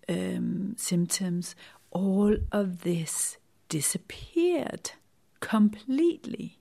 um, 0.07 0.75
symptoms. 0.77 1.55
All 1.91 2.37
of 2.51 2.81
this 2.81 3.37
disappeared 3.67 4.91
completely. 5.39 6.59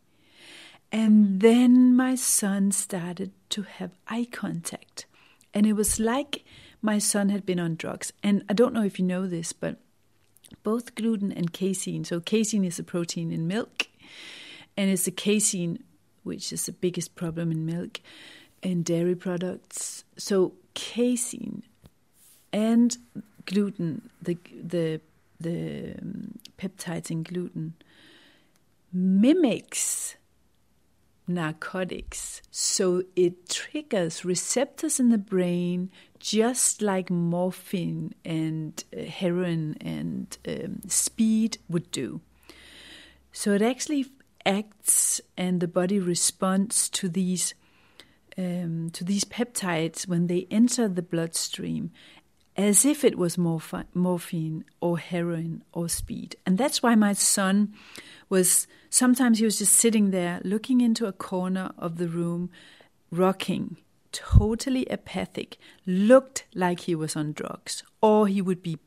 And 0.90 1.40
then 1.40 1.94
my 1.94 2.14
son 2.14 2.72
started 2.72 3.32
to 3.50 3.62
have 3.62 3.90
eye 4.06 4.26
contact. 4.30 5.04
And 5.52 5.66
it 5.66 5.74
was 5.74 6.00
like 6.00 6.44
my 6.80 6.98
son 6.98 7.28
had 7.28 7.44
been 7.44 7.60
on 7.60 7.76
drugs. 7.76 8.12
And 8.22 8.44
I 8.48 8.54
don't 8.54 8.72
know 8.72 8.84
if 8.84 8.98
you 8.98 9.04
know 9.04 9.26
this, 9.26 9.52
but 9.52 9.76
both 10.62 10.94
gluten 10.94 11.32
and 11.32 11.52
casein, 11.52 12.04
so 12.04 12.20
casein 12.20 12.64
is 12.64 12.78
a 12.78 12.82
protein 12.82 13.32
in 13.32 13.46
milk, 13.46 13.88
and 14.76 14.90
it's 14.90 15.04
the 15.04 15.11
casein 15.11 15.82
which 16.24 16.52
is 16.52 16.66
the 16.66 16.72
biggest 16.72 17.14
problem 17.14 17.50
in 17.50 17.64
milk 17.64 18.00
and 18.62 18.84
dairy 18.84 19.14
products. 19.14 20.04
So 20.16 20.52
casein 20.74 21.62
and 22.52 22.96
gluten, 23.46 24.11
the 24.20 24.37
the 24.52 25.00
the 25.40 25.94
um, 26.00 26.38
peptides 26.58 27.11
in 27.11 27.22
gluten 27.22 27.74
mimics 28.92 30.16
narcotics. 31.28 32.42
So 32.50 33.02
it 33.16 33.48
triggers 33.48 34.24
receptors 34.24 34.98
in 34.98 35.10
the 35.10 35.18
brain 35.18 35.90
just 36.18 36.82
like 36.82 37.10
morphine 37.10 38.14
and 38.24 38.82
uh, 38.96 39.02
heroin 39.02 39.76
and 39.80 40.36
um, 40.46 40.80
speed 40.88 41.58
would 41.68 41.90
do. 41.90 42.20
So 43.32 43.52
it 43.52 43.62
actually 43.62 44.06
acts 44.44 45.20
and 45.36 45.60
the 45.60 45.68
body 45.68 45.98
responds 45.98 46.88
to 46.88 47.08
these 47.08 47.54
um, 48.36 48.90
to 48.92 49.02
these 49.02 49.24
peptides 49.24 50.06
when 50.06 50.28
they 50.28 50.46
enter 50.50 50.86
the 50.86 51.02
bloodstream 51.02 51.90
as 52.59 52.85
if 52.85 53.05
it 53.05 53.16
was 53.16 53.37
morph- 53.37 53.87
morphine 53.94 54.64
or 54.81 54.99
heroin 54.99 55.62
or 55.73 55.88
speed. 55.88 56.35
And 56.44 56.59
that's 56.59 56.83
why 56.83 56.97
my 56.97 57.12
son 57.12 57.73
was 58.29 58.66
sometimes 58.90 59.38
he 59.38 59.44
was 59.44 59.59
just 59.59 59.75
sitting 59.75 60.11
there 60.11 60.40
looking 60.42 60.81
into 60.81 61.07
a 61.07 61.12
corner 61.12 61.71
of 61.79 61.99
the 61.99 62.09
room, 62.09 62.51
rocking, 63.12 63.77
totally 64.11 64.90
apathic, 64.90 65.57
looked 65.87 66.47
like 66.53 66.81
he 66.81 66.97
was 66.97 67.14
on 67.14 67.33
drugs, 67.33 67.85
or 68.03 68.27
he 68.27 68.42
would 68.42 68.62
be 68.62 68.79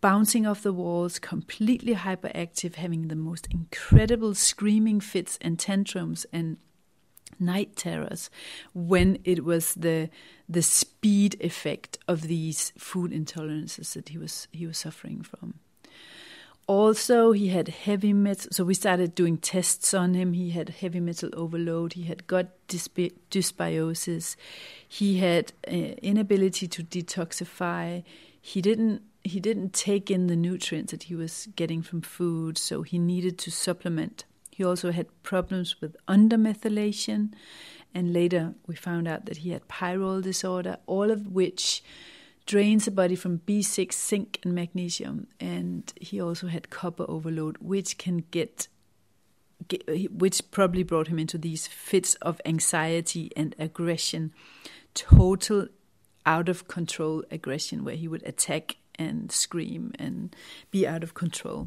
bouncing 0.00 0.46
off 0.46 0.62
the 0.62 0.72
walls, 0.72 1.18
completely 1.18 1.94
hyperactive, 1.94 2.76
having 2.76 3.08
the 3.08 3.16
most 3.16 3.46
incredible 3.50 4.34
screaming 4.34 5.00
fits 5.00 5.38
and 5.42 5.58
tantrums 5.58 6.24
and 6.32 6.56
night 7.40 7.76
terrors 7.76 8.30
when 8.72 9.18
it 9.24 9.44
was 9.44 9.74
the 9.74 10.10
the 10.48 10.62
speed 10.62 11.36
effect 11.40 11.98
of 12.06 12.22
these 12.22 12.72
food 12.76 13.10
intolerances 13.10 13.94
that 13.94 14.10
he 14.10 14.18
was 14.18 14.48
he 14.52 14.66
was 14.66 14.78
suffering 14.78 15.22
from. 15.22 15.54
Also, 16.66 17.32
he 17.32 17.48
had 17.48 17.68
heavy 17.68 18.14
metal. 18.14 18.48
So 18.50 18.64
we 18.64 18.72
started 18.72 19.14
doing 19.14 19.36
tests 19.36 19.92
on 19.92 20.14
him. 20.14 20.32
He 20.32 20.50
had 20.50 20.70
heavy 20.70 21.00
metal 21.00 21.28
overload. 21.34 21.92
He 21.92 22.04
had 22.04 22.26
gut 22.26 22.56
dysbiosis. 22.68 24.36
He 24.88 25.18
had 25.18 25.52
uh, 25.68 25.70
inability 25.70 26.66
to 26.68 26.82
detoxify. 26.82 28.02
He 28.40 28.62
didn't 28.62 29.02
he 29.26 29.40
didn't 29.40 29.72
take 29.72 30.10
in 30.10 30.26
the 30.26 30.36
nutrients 30.36 30.90
that 30.90 31.04
he 31.04 31.14
was 31.14 31.48
getting 31.56 31.82
from 31.82 32.02
food, 32.02 32.58
so 32.58 32.82
he 32.82 32.98
needed 32.98 33.38
to 33.38 33.50
supplement 33.50 34.24
he 34.54 34.62
also 34.64 34.92
had 34.92 35.08
problems 35.24 35.80
with 35.80 35.96
undermethylation, 36.06 37.32
and 37.92 38.12
later 38.12 38.54
we 38.68 38.76
found 38.76 39.08
out 39.08 39.26
that 39.26 39.38
he 39.38 39.50
had 39.50 39.66
pyrrole 39.66 40.22
disorder, 40.22 40.76
all 40.86 41.10
of 41.10 41.26
which 41.26 41.82
drains 42.46 42.84
the 42.84 42.92
body 42.92 43.16
from 43.16 43.40
B6, 43.40 43.92
zinc, 43.92 44.38
and 44.44 44.54
magnesium. 44.54 45.26
And 45.40 45.92
he 46.00 46.20
also 46.20 46.46
had 46.46 46.70
copper 46.70 47.04
overload, 47.08 47.58
which 47.58 47.98
can 47.98 48.26
get, 48.30 48.68
get 49.66 49.82
which 50.12 50.48
probably 50.52 50.84
brought 50.84 51.08
him 51.08 51.18
into 51.18 51.36
these 51.36 51.66
fits 51.66 52.14
of 52.22 52.40
anxiety 52.44 53.32
and 53.36 53.56
aggression, 53.58 54.32
total 54.94 55.66
out 56.24 56.48
of 56.48 56.68
control 56.68 57.24
aggression, 57.28 57.82
where 57.82 57.96
he 57.96 58.06
would 58.06 58.22
attack 58.22 58.76
and 58.94 59.32
scream 59.32 59.90
and 59.98 60.36
be 60.70 60.86
out 60.86 61.02
of 61.02 61.12
control. 61.12 61.66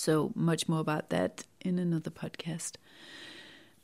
So, 0.00 0.32
much 0.34 0.66
more 0.66 0.80
about 0.80 1.10
that 1.10 1.44
in 1.60 1.78
another 1.78 2.10
podcast. 2.10 2.76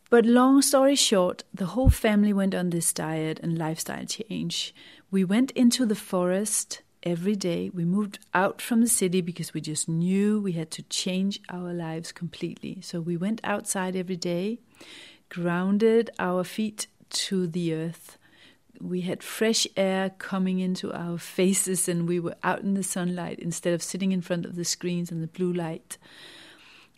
But 0.08 0.24
long 0.24 0.62
story 0.62 0.94
short, 0.94 1.44
the 1.52 1.66
whole 1.66 1.90
family 1.90 2.32
went 2.32 2.54
on 2.54 2.70
this 2.70 2.90
diet 2.94 3.38
and 3.42 3.58
lifestyle 3.58 4.06
change. 4.06 4.74
We 5.10 5.24
went 5.24 5.50
into 5.50 5.84
the 5.84 5.94
forest 5.94 6.80
every 7.02 7.36
day. 7.36 7.68
We 7.68 7.84
moved 7.84 8.18
out 8.32 8.62
from 8.62 8.80
the 8.80 8.88
city 8.88 9.20
because 9.20 9.52
we 9.52 9.60
just 9.60 9.90
knew 9.90 10.40
we 10.40 10.52
had 10.52 10.70
to 10.70 10.82
change 10.84 11.40
our 11.50 11.74
lives 11.74 12.12
completely. 12.12 12.80
So 12.80 12.98
we 12.98 13.18
went 13.18 13.42
outside 13.44 13.94
every 13.94 14.16
day, 14.16 14.58
grounded 15.28 16.08
our 16.18 16.44
feet 16.44 16.86
to 17.10 17.46
the 17.46 17.74
earth, 17.74 18.16
we 18.80 19.02
had 19.02 19.22
fresh 19.22 19.66
air 19.76 20.10
coming 20.10 20.58
into 20.58 20.92
our 20.92 21.18
faces 21.18 21.88
and 21.88 22.08
we 22.08 22.20
were 22.20 22.36
out 22.42 22.60
in 22.60 22.74
the 22.74 22.82
sunlight 22.82 23.38
instead 23.38 23.74
of 23.74 23.82
sitting 23.82 24.12
in 24.12 24.20
front 24.20 24.44
of 24.44 24.56
the 24.56 24.64
screens 24.64 25.10
and 25.10 25.22
the 25.22 25.28
blue 25.28 25.52
light. 25.52 25.98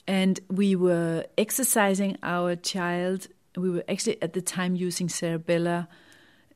And 0.06 0.40
we 0.48 0.74
were 0.74 1.26
exercising 1.36 2.16
our 2.22 2.56
child. 2.56 3.28
We 3.56 3.70
were 3.70 3.84
actually 3.88 4.20
at 4.22 4.32
the 4.32 4.40
time 4.40 4.74
using 4.74 5.08
cerebella 5.08 5.88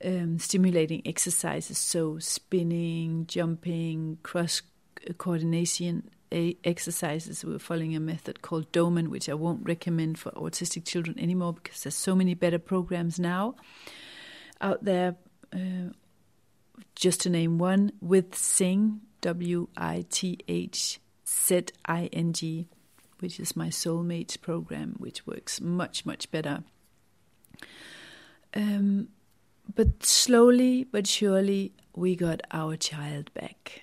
um, 0.05 0.39
stimulating 0.39 1.03
exercises, 1.07 1.79
so 1.79 2.19
spinning, 2.19 3.27
jumping, 3.27 4.19
cross 4.23 4.63
coordination 5.19 6.11
exercises. 6.65 7.45
We 7.45 7.53
were 7.53 7.59
following 7.59 7.95
a 7.95 8.01
method 8.01 8.43
called 8.43 8.73
Doman, 8.73 9.11
which 9.11 9.29
I 9.29 9.35
won't 9.35 9.67
recommend 9.67 10.19
for 10.19 10.31
autistic 10.33 10.85
children 10.85 11.19
anymore 11.19 11.53
because 11.53 11.83
there's 11.83 11.95
so 11.95 12.15
many 12.15 12.35
better 12.35 12.59
programs 12.59 13.19
now 13.19 13.55
out 14.63 14.85
there. 14.85 15.17
Uh, 15.53 15.93
just 16.95 17.21
to 17.23 17.31
name 17.31 17.59
one, 17.59 17.93
Withzing, 18.01 19.01
W 19.21 19.69
I 19.77 20.05
T 20.09 20.39
H 20.49 21.01
Z 21.27 21.65
I 21.85 22.07
N 22.13 22.33
G, 22.33 22.69
which 23.21 23.39
is 23.39 23.57
my 23.57 23.69
soulmate 23.69 24.41
program, 24.41 24.95
which 24.99 25.27
works 25.27 25.61
much, 25.61 26.07
much 26.07 26.31
better. 26.31 26.65
Um, 28.55 29.09
but 29.75 30.05
slowly 30.05 30.85
but 30.85 31.07
surely, 31.07 31.73
we 31.95 32.17
got 32.17 32.43
our 32.51 32.77
child 32.77 33.33
back. 33.35 33.83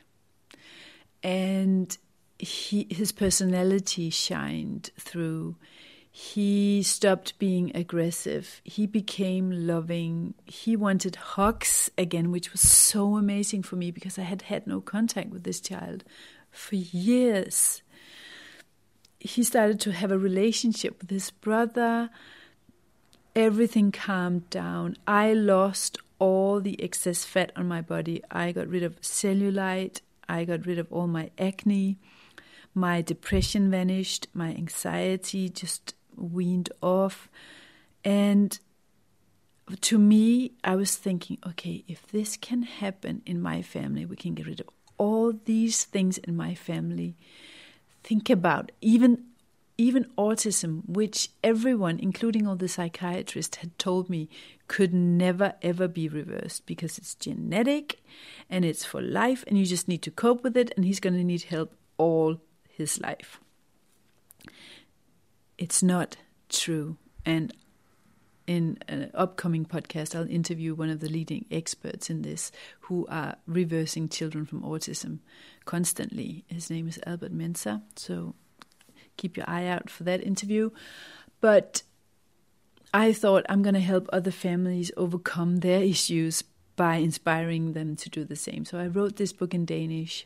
And 1.22 1.98
he, 2.38 2.88
his 2.90 3.12
personality 3.12 4.10
shined 4.10 4.92
through. 4.98 5.56
He 6.12 6.82
stopped 6.84 7.38
being 7.38 7.72
aggressive. 7.76 8.62
He 8.64 8.88
became 8.88 9.68
loving. 9.68 10.34
He 10.46 10.76
wanted 10.76 11.16
hugs 11.16 11.92
again, 11.98 12.32
which 12.32 12.52
was 12.52 12.62
so 12.62 13.16
amazing 13.16 13.64
for 13.64 13.76
me 13.76 13.92
because 13.92 14.18
I 14.18 14.24
had 14.24 14.44
had 14.44 14.66
no 14.66 14.82
contact 14.82 15.30
with 15.30 15.44
this 15.44 15.60
child 15.60 16.04
for 16.52 16.76
years. 16.76 17.84
He 19.20 19.44
started 19.44 19.80
to 19.82 19.92
have 19.92 20.12
a 20.12 20.18
relationship 20.18 21.00
with 21.02 21.10
his 21.10 21.30
brother. 21.30 22.10
Everything 23.36 23.92
calmed 23.92 24.50
down. 24.50 24.98
I 25.06 25.34
lost 25.34 26.00
all 26.18 26.60
the 26.60 26.82
excess 26.82 27.24
fat 27.24 27.52
on 27.56 27.68
my 27.68 27.82
body. 27.82 28.24
I 28.32 28.52
got 28.52 28.68
rid 28.68 28.84
of 28.84 29.00
cellulite. 29.02 30.02
I 30.28 30.44
got 30.44 30.66
rid 30.66 30.80
of 30.80 30.92
all 30.92 31.08
my 31.08 31.30
acne. 31.38 31.98
My 32.74 33.02
depression 33.02 33.70
vanished. 33.70 34.28
My 34.34 34.50
anxiety 34.50 35.50
just 35.50 35.94
weaned 36.20 36.70
off. 36.82 37.30
And 38.04 38.58
to 39.82 39.98
me, 39.98 40.54
I 40.64 40.76
was 40.76 40.96
thinking, 40.96 41.38
okay, 41.46 41.84
if 41.88 42.08
this 42.08 42.38
can 42.38 42.64
happen 42.64 43.22
in 43.26 43.42
my 43.42 43.62
family, 43.62 44.06
we 44.06 44.16
can 44.16 44.34
get 44.34 44.48
rid 44.48 44.60
of 44.60 44.70
all 44.98 45.34
these 45.46 45.86
things 45.86 46.18
in 46.18 46.36
my 46.36 46.56
family. 46.56 47.16
Think 48.04 48.30
about 48.30 48.72
even 48.82 49.26
even 49.78 50.04
autism, 50.18 50.82
which 50.90 51.30
everyone, 51.42 51.98
including 52.00 52.46
all 52.46 52.58
the 52.58 52.68
psychiatrists, 52.68 53.58
had 53.58 53.80
told 53.80 54.10
me 54.10 54.28
could 54.68 54.94
never 54.94 55.54
ever 55.62 55.88
be 55.88 56.10
reversed 56.10 56.66
because 56.66 56.98
it's 56.98 57.16
genetic 57.16 58.04
and 58.50 58.66
it's 58.66 58.84
for 58.84 59.02
life, 59.02 59.46
and 59.48 59.58
you 59.58 59.66
just 59.66 59.88
need 59.88 60.02
to 60.02 60.12
cope 60.12 60.44
with 60.44 60.58
it, 60.58 60.74
and 60.76 60.84
he's 60.84 61.00
going 61.00 61.16
to 61.16 61.24
need 61.24 61.44
help 61.44 61.74
all 61.98 62.42
his 62.68 63.00
life. 63.00 63.40
It's 65.60 65.84
not 65.84 66.16
true. 66.48 66.96
And 67.26 67.54
in 68.48 68.78
an 68.88 69.12
upcoming 69.14 69.66
podcast, 69.66 70.16
I'll 70.16 70.28
interview 70.30 70.74
one 70.74 70.90
of 70.90 71.02
the 71.02 71.10
leading 71.10 71.46
experts 71.52 72.10
in 72.10 72.22
this 72.22 72.50
who 72.80 73.06
are 73.08 73.36
reversing 73.46 74.08
children 74.08 74.46
from 74.46 74.62
autism 74.62 75.20
constantly. 75.66 76.46
His 76.48 76.70
name 76.70 76.88
is 76.88 76.98
Albert 77.06 77.38
Mensah. 77.38 77.82
So 77.98 78.36
keep 79.18 79.36
your 79.36 79.48
eye 79.50 79.66
out 79.66 79.90
for 79.90 80.06
that 80.06 80.24
interview. 80.24 80.72
But 81.42 81.84
I 82.94 83.12
thought 83.12 83.46
I'm 83.50 83.62
going 83.62 83.76
to 83.76 83.82
help 83.82 84.08
other 84.14 84.32
families 84.32 84.94
overcome 84.96 85.58
their 85.58 85.84
issues 85.84 86.42
by 86.78 86.96
inspiring 86.96 87.74
them 87.74 87.98
to 87.98 88.10
do 88.10 88.24
the 88.24 88.38
same. 88.38 88.64
So 88.64 88.80
I 88.80 88.88
wrote 88.88 89.18
this 89.18 89.34
book 89.34 89.54
in 89.54 89.66
Danish 89.66 90.26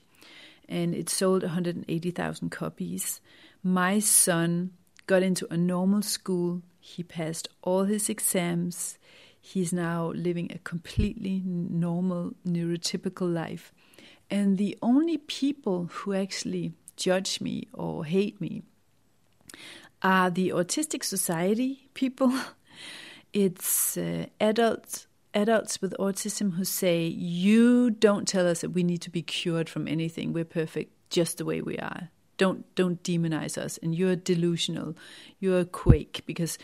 and 0.70 0.94
it 0.94 1.10
sold 1.10 1.42
180,000 1.42 2.50
copies. 2.52 3.20
My 3.64 3.98
son 3.98 4.74
got 5.08 5.24
into 5.24 5.48
a 5.52 5.58
normal 5.58 6.02
school. 6.02 6.62
He 6.80 7.04
passed 7.04 7.48
all 7.62 7.86
his 7.86 8.10
exams. 8.10 8.98
He's 9.40 9.74
now 9.74 10.12
living 10.16 10.52
a 10.52 10.60
completely 10.60 11.42
normal, 11.46 12.34
neurotypical 12.48 13.32
life. 13.32 13.74
And 14.30 14.58
the 14.58 14.78
only 14.82 15.18
people 15.18 15.90
who 15.92 16.14
actually 16.14 16.74
judge 16.96 17.42
me 17.42 17.68
or 17.74 18.06
hate 18.06 18.40
me 18.40 18.64
are 20.02 20.30
the 20.30 20.50
Autistic 20.50 21.04
Society 21.04 21.90
people. 21.94 22.34
it's 23.34 23.98
uh, 23.98 24.28
adults 24.40 25.08
adults 25.34 25.82
with 25.82 25.96
autism 26.00 26.54
who 26.54 26.64
say, 26.64 27.06
"You 27.06 27.90
don't 27.90 28.28
tell 28.28 28.48
us 28.48 28.62
that 28.62 28.72
we 28.72 28.84
need 28.84 29.02
to 29.02 29.10
be 29.10 29.22
cured 29.22 29.70
from 29.70 29.88
anything. 29.88 30.34
We're 30.34 30.46
perfect 30.46 30.92
just 31.10 31.38
the 31.38 31.46
way 31.46 31.62
we 31.62 31.78
are. 31.78 32.10
Don't 32.38 32.74
don't 32.76 33.02
demonize 33.04 33.58
us. 33.58 33.78
And 33.84 33.96
you're 33.96 34.16
delusional. 34.16 34.96
You're 35.40 35.60
a 35.60 35.66
quake 35.66 36.24
because 36.26 36.58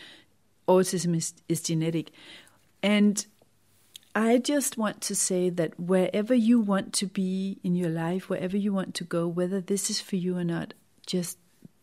autism 0.66 1.16
is 1.16 1.34
is 1.48 1.62
genetic." 1.62 2.10
And 2.82 3.26
I 4.14 4.38
just 4.38 4.76
want 4.76 5.00
to 5.02 5.14
say 5.14 5.50
that 5.50 5.78
wherever 5.78 6.34
you 6.34 6.58
want 6.58 6.92
to 6.94 7.06
be 7.06 7.58
in 7.62 7.76
your 7.76 7.90
life, 7.90 8.28
wherever 8.28 8.56
you 8.56 8.72
want 8.72 8.94
to 8.94 9.04
go, 9.04 9.28
whether 9.28 9.60
this 9.60 9.88
is 9.88 10.00
for 10.00 10.16
you 10.16 10.36
or 10.36 10.44
not, 10.44 10.74
just 11.06 11.38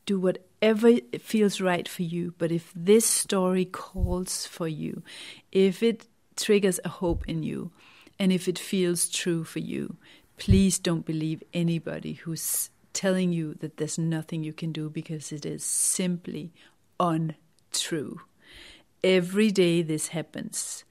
do 0.06 0.20
whatever 0.20 0.98
feels 1.20 1.62
right 1.62 1.88
for 1.88 2.04
you. 2.04 2.34
But 2.38 2.52
if 2.52 2.74
this 2.76 3.06
story 3.06 3.66
calls 3.66 4.46
for 4.46 4.68
you, 4.68 5.04
if 5.52 5.82
it 5.82 6.08
triggers 6.36 6.80
a 6.84 6.90
hope 6.90 7.24
in 7.28 7.44
you, 7.44 7.72
and 8.20 8.32
if 8.32 8.48
it 8.48 8.60
feels 8.60 9.10
true 9.10 9.44
for 9.44 9.60
you, 9.60 9.96
please 10.38 10.80
don't 10.80 11.06
believe 11.06 11.44
anybody 11.54 12.14
who's 12.14 12.70
telling 12.98 13.32
you 13.32 13.54
that 13.60 13.78
there's 13.78 14.00
nothing 14.00 14.44
you 14.44 14.52
can 14.52 14.72
do 14.72 14.90
because 14.90 15.32
it 15.32 15.46
is 15.46 15.64
simply 15.64 16.52
untrue. 17.00 18.22
Every 19.04 19.52
day 19.52 19.84
this 19.84 20.08
happens. 20.08 20.84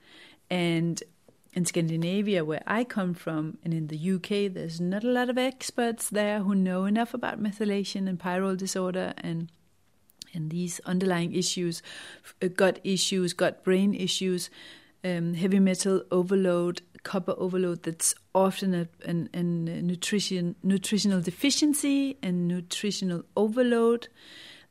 And 0.48 1.02
in 1.52 1.64
Scandinavia, 1.64 2.44
where 2.44 2.62
I 2.64 2.84
come 2.84 3.12
from, 3.12 3.58
and 3.64 3.74
in 3.74 3.88
the 3.88 3.98
UK, 4.14 4.54
there's 4.54 4.80
not 4.80 5.02
a 5.02 5.10
lot 5.10 5.28
of 5.28 5.36
experts 5.36 6.08
there 6.08 6.40
who 6.40 6.54
know 6.54 6.84
enough 6.84 7.12
about 7.12 7.42
methylation 7.42 8.08
and 8.08 8.20
pyrrole 8.20 8.56
disorder 8.56 9.12
and 9.18 9.50
and 10.34 10.50
these 10.50 10.80
underlying 10.84 11.34
issues, 11.34 11.82
gut 12.54 12.78
issues, 12.84 13.32
gut 13.32 13.64
brain 13.64 13.94
issues, 13.94 14.50
um, 15.02 15.32
heavy 15.32 15.58
metal 15.58 16.02
overload, 16.10 16.82
copper 17.06 17.34
overload. 17.38 17.84
That's 17.84 18.16
often 18.34 18.74
a, 18.74 18.88
an, 19.04 19.30
an 19.32 19.64
nutrition 19.86 20.56
nutritional 20.62 21.20
deficiency 21.20 22.18
and 22.20 22.48
nutritional 22.48 23.22
overload. 23.36 24.08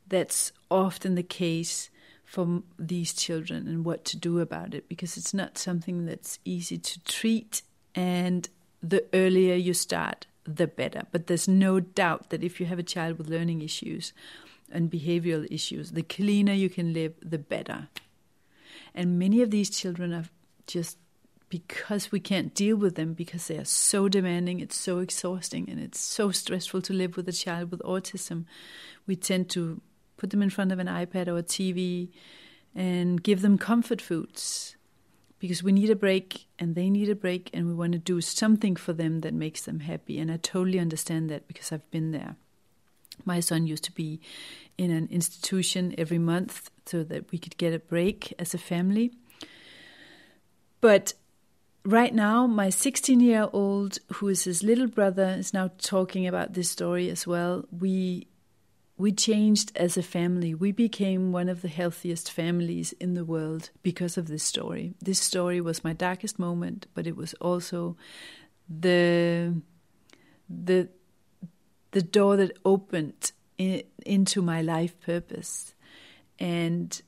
That's 0.06 0.52
often 0.70 1.14
the 1.14 1.22
case 1.22 1.90
for 2.24 2.62
these 2.78 3.14
children 3.14 3.66
and 3.66 3.84
what 3.84 4.04
to 4.04 4.16
do 4.18 4.40
about 4.40 4.74
it 4.74 4.88
because 4.88 5.16
it's 5.16 5.32
not 5.32 5.56
something 5.56 6.04
that's 6.04 6.38
easy 6.44 6.76
to 6.76 7.02
treat. 7.04 7.62
And 7.94 8.48
the 8.82 9.04
earlier 9.14 9.54
you 9.54 9.72
start, 9.72 10.26
the 10.44 10.66
better. 10.66 11.02
But 11.12 11.28
there's 11.28 11.48
no 11.48 11.80
doubt 11.80 12.28
that 12.30 12.44
if 12.44 12.60
you 12.60 12.66
have 12.66 12.78
a 12.78 12.92
child 12.94 13.16
with 13.16 13.28
learning 13.30 13.62
issues 13.62 14.12
and 14.70 14.90
behavioral 14.90 15.46
issues, 15.50 15.92
the 15.92 16.02
cleaner 16.02 16.52
you 16.52 16.68
can 16.68 16.92
live, 16.92 17.14
the 17.22 17.38
better. 17.38 17.88
And 18.94 19.18
many 19.18 19.40
of 19.40 19.50
these 19.50 19.70
children 19.70 20.12
are 20.12 20.28
just 20.66 20.98
because 21.48 22.10
we 22.10 22.20
can't 22.20 22.54
deal 22.54 22.76
with 22.76 22.96
them 22.96 23.12
because 23.12 23.46
they 23.46 23.56
are 23.56 23.64
so 23.64 24.08
demanding, 24.08 24.60
it's 24.60 24.76
so 24.76 24.98
exhausting, 24.98 25.68
and 25.70 25.80
it's 25.80 26.00
so 26.00 26.30
stressful 26.30 26.82
to 26.82 26.92
live 26.92 27.16
with 27.16 27.28
a 27.28 27.32
child 27.32 27.70
with 27.70 27.80
autism. 27.82 28.44
We 29.06 29.16
tend 29.16 29.48
to 29.50 29.80
put 30.16 30.30
them 30.30 30.42
in 30.42 30.50
front 30.50 30.72
of 30.72 30.78
an 30.78 30.88
iPad 30.88 31.28
or 31.28 31.38
a 31.38 31.42
TV 31.42 32.08
and 32.74 33.22
give 33.22 33.42
them 33.42 33.58
comfort 33.58 34.00
foods 34.00 34.76
because 35.38 35.62
we 35.62 35.72
need 35.72 35.90
a 35.90 35.96
break 35.96 36.46
and 36.58 36.74
they 36.74 36.90
need 36.90 37.08
a 37.08 37.14
break 37.14 37.50
and 37.52 37.66
we 37.66 37.74
want 37.74 37.92
to 37.92 37.98
do 37.98 38.20
something 38.20 38.74
for 38.74 38.92
them 38.92 39.20
that 39.20 39.34
makes 39.34 39.62
them 39.62 39.80
happy. 39.80 40.18
And 40.18 40.30
I 40.30 40.38
totally 40.38 40.78
understand 40.78 41.30
that 41.30 41.46
because 41.46 41.72
I've 41.72 41.90
been 41.90 42.10
there. 42.10 42.36
My 43.24 43.40
son 43.40 43.66
used 43.66 43.84
to 43.84 43.92
be 43.92 44.20
in 44.76 44.90
an 44.90 45.08
institution 45.10 45.94
every 45.96 46.18
month 46.18 46.70
so 46.86 47.02
that 47.04 47.30
we 47.32 47.38
could 47.38 47.56
get 47.56 47.72
a 47.72 47.78
break 47.78 48.34
as 48.38 48.54
a 48.54 48.58
family. 48.58 49.12
But 50.80 51.14
right 51.86 52.14
now, 52.14 52.46
my 52.46 52.68
16 52.68 53.20
year 53.20 53.48
old, 53.52 53.98
who 54.14 54.28
is 54.28 54.44
his 54.44 54.62
little 54.62 54.88
brother, 54.88 55.36
is 55.38 55.54
now 55.54 55.70
talking 55.78 56.26
about 56.26 56.54
this 56.54 56.70
story 56.70 57.08
as 57.10 57.26
well. 57.26 57.64
We 57.70 58.26
we 58.98 59.12
changed 59.12 59.72
as 59.76 59.98
a 59.98 60.02
family. 60.02 60.54
We 60.54 60.72
became 60.72 61.30
one 61.30 61.50
of 61.50 61.60
the 61.60 61.68
healthiest 61.68 62.32
families 62.32 62.92
in 62.92 63.12
the 63.12 63.26
world 63.26 63.70
because 63.82 64.16
of 64.16 64.26
this 64.26 64.42
story. 64.42 64.94
This 65.02 65.18
story 65.18 65.60
was 65.60 65.84
my 65.84 65.92
darkest 65.92 66.38
moment, 66.38 66.86
but 66.94 67.06
it 67.06 67.16
was 67.16 67.34
also 67.34 67.96
the 68.68 69.54
the 70.48 70.88
the 71.92 72.02
door 72.02 72.36
that 72.36 72.58
opened 72.64 73.32
in, 73.58 73.82
into 74.04 74.42
my 74.42 74.62
life 74.62 74.98
purpose. 75.00 75.74
And 76.38 77.00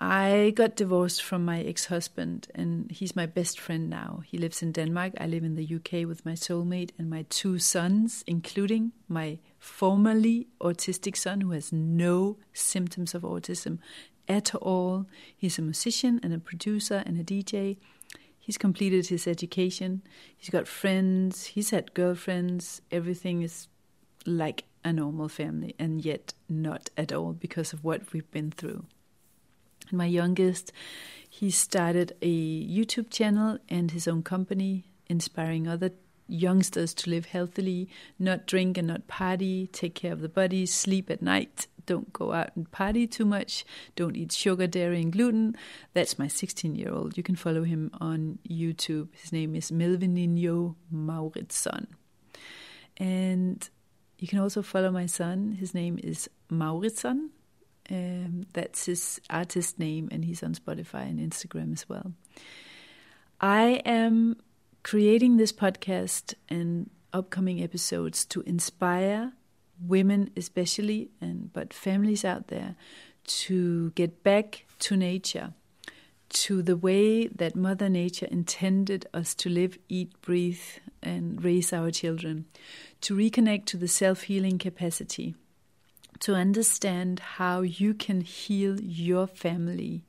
I 0.00 0.52
got 0.54 0.76
divorced 0.76 1.24
from 1.24 1.44
my 1.44 1.60
ex 1.60 1.86
husband, 1.86 2.46
and 2.54 2.88
he's 2.90 3.16
my 3.16 3.26
best 3.26 3.58
friend 3.58 3.90
now. 3.90 4.22
He 4.24 4.38
lives 4.38 4.62
in 4.62 4.70
Denmark. 4.70 5.14
I 5.18 5.26
live 5.26 5.42
in 5.42 5.56
the 5.56 5.74
UK 5.74 6.06
with 6.06 6.24
my 6.24 6.34
soulmate 6.34 6.90
and 6.98 7.10
my 7.10 7.24
two 7.28 7.58
sons, 7.58 8.22
including 8.26 8.92
my 9.08 9.38
formerly 9.58 10.46
autistic 10.60 11.16
son 11.16 11.40
who 11.40 11.50
has 11.50 11.72
no 11.72 12.36
symptoms 12.52 13.12
of 13.12 13.22
autism 13.22 13.78
at 14.28 14.54
all. 14.54 15.06
He's 15.36 15.58
a 15.58 15.62
musician 15.62 16.20
and 16.22 16.32
a 16.32 16.38
producer 16.38 17.02
and 17.04 17.18
a 17.18 17.24
DJ. 17.24 17.78
He's 18.38 18.56
completed 18.56 19.08
his 19.08 19.26
education. 19.26 20.02
He's 20.36 20.50
got 20.50 20.68
friends. 20.68 21.46
He's 21.46 21.70
had 21.70 21.92
girlfriends. 21.92 22.82
Everything 22.92 23.42
is 23.42 23.66
like 24.24 24.64
a 24.84 24.92
normal 24.92 25.28
family, 25.28 25.74
and 25.76 26.04
yet 26.04 26.34
not 26.48 26.88
at 26.96 27.12
all 27.12 27.32
because 27.32 27.72
of 27.72 27.82
what 27.82 28.12
we've 28.12 28.30
been 28.30 28.52
through. 28.52 28.84
And 29.88 29.98
my 29.98 30.06
youngest, 30.06 30.72
he 31.28 31.50
started 31.50 32.16
a 32.22 32.66
YouTube 32.66 33.10
channel 33.10 33.58
and 33.68 33.90
his 33.90 34.08
own 34.08 34.22
company, 34.22 34.84
inspiring 35.08 35.68
other 35.68 35.92
youngsters 36.28 36.92
to 36.94 37.10
live 37.10 37.26
healthily, 37.26 37.88
not 38.18 38.46
drink 38.46 38.76
and 38.76 38.88
not 38.88 39.08
party, 39.08 39.68
take 39.68 39.94
care 39.94 40.12
of 40.12 40.20
the 40.20 40.28
body, 40.28 40.66
sleep 40.66 41.10
at 41.10 41.22
night, 41.22 41.66
don't 41.86 42.12
go 42.12 42.32
out 42.32 42.54
and 42.54 42.70
party 42.70 43.06
too 43.06 43.24
much, 43.24 43.64
don't 43.96 44.14
eat 44.14 44.30
sugar, 44.30 44.66
dairy, 44.66 45.00
and 45.00 45.12
gluten. 45.12 45.56
That's 45.94 46.18
my 46.18 46.28
16 46.28 46.74
year 46.74 46.92
old. 46.92 47.16
You 47.16 47.22
can 47.22 47.34
follow 47.34 47.64
him 47.64 47.90
on 47.98 48.38
YouTube. 48.48 49.08
His 49.12 49.32
name 49.32 49.56
is 49.56 49.70
Melvinino 49.70 50.74
Mauritsson. 50.94 51.86
And 52.98 53.68
you 54.18 54.28
can 54.28 54.38
also 54.38 54.60
follow 54.62 54.90
my 54.90 55.06
son. 55.06 55.52
His 55.58 55.72
name 55.72 55.98
is 56.02 56.28
Mauritsson. 56.52 57.30
Um, 57.90 58.46
that's 58.52 58.86
his 58.86 59.20
artist 59.30 59.78
name, 59.78 60.08
and 60.10 60.24
he's 60.24 60.42
on 60.42 60.54
Spotify 60.54 61.08
and 61.08 61.18
Instagram 61.18 61.72
as 61.72 61.88
well. 61.88 62.12
I 63.40 63.80
am 63.84 64.36
creating 64.82 65.36
this 65.36 65.52
podcast 65.52 66.34
and 66.48 66.90
upcoming 67.12 67.62
episodes 67.62 68.24
to 68.26 68.42
inspire 68.42 69.32
women, 69.86 70.30
especially, 70.36 71.10
and 71.20 71.52
but 71.52 71.72
families 71.72 72.24
out 72.24 72.48
there, 72.48 72.76
to 73.24 73.90
get 73.90 74.22
back 74.22 74.66
to 74.80 74.96
nature, 74.96 75.52
to 76.28 76.62
the 76.62 76.76
way 76.76 77.26
that 77.28 77.56
Mother 77.56 77.88
Nature 77.88 78.26
intended 78.30 79.06
us 79.14 79.34
to 79.36 79.48
live, 79.48 79.78
eat, 79.88 80.20
breathe, 80.20 80.60
and 81.02 81.42
raise 81.42 81.72
our 81.72 81.90
children, 81.90 82.44
to 83.00 83.14
reconnect 83.14 83.64
to 83.66 83.76
the 83.76 83.88
self 83.88 84.22
healing 84.22 84.58
capacity 84.58 85.34
to 86.20 86.34
understand 86.34 87.20
how 87.20 87.60
you 87.62 87.94
can 87.94 88.20
heal 88.20 88.80
your 88.80 89.26
family 89.26 90.04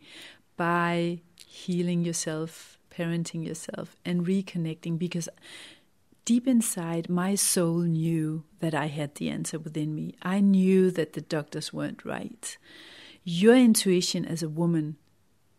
by 0.58 1.22
healing 1.46 2.04
yourself, 2.04 2.78
parenting 2.92 3.46
yourself, 3.46 3.96
and 4.04 4.26
reconnecting 4.26 4.98
because 4.98 5.30
deep 6.26 6.48
inside, 6.48 7.10
my 7.10 7.36
soul 7.36 7.80
knew 7.80 8.44
that 8.60 8.76
I 8.76 8.88
had 8.88 9.16
the 9.16 9.30
answer 9.30 9.58
within 9.58 9.96
me. 9.96 10.16
I 10.22 10.42
knew 10.42 10.92
that 10.92 11.14
the 11.14 11.22
doctors 11.22 11.74
weren't 11.74 12.06
right. 12.06 12.58
Your 13.24 13.56
intuition 13.56 14.26
as 14.26 14.44
a 14.44 14.50
woman 14.50 14.98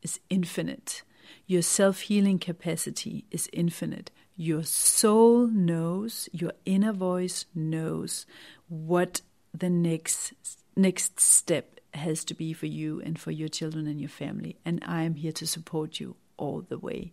is 0.03 0.21
infinite. 0.29 1.03
Your 1.47 1.63
self 1.63 2.03
healing 2.03 2.39
capacity 2.39 3.25
is 3.31 3.49
infinite. 3.53 4.11
Your 4.37 4.63
soul 4.63 5.49
knows, 5.49 6.29
your 6.33 6.53
inner 6.65 6.93
voice 6.93 7.47
knows 7.55 8.25
what 8.69 9.21
the 9.53 9.71
next 9.71 10.33
next 10.77 11.21
step 11.21 11.81
has 11.95 12.25
to 12.25 12.35
be 12.35 12.53
for 12.53 12.67
you 12.67 13.01
and 13.05 13.19
for 13.19 13.33
your 13.33 13.49
children 13.49 13.87
and 13.87 14.01
your 14.01 14.09
family 14.09 14.57
and 14.65 14.83
I 14.87 15.03
am 15.03 15.15
here 15.17 15.33
to 15.33 15.47
support 15.47 15.99
you 15.99 16.17
all 16.37 16.63
the 16.63 16.79
way. 16.79 17.13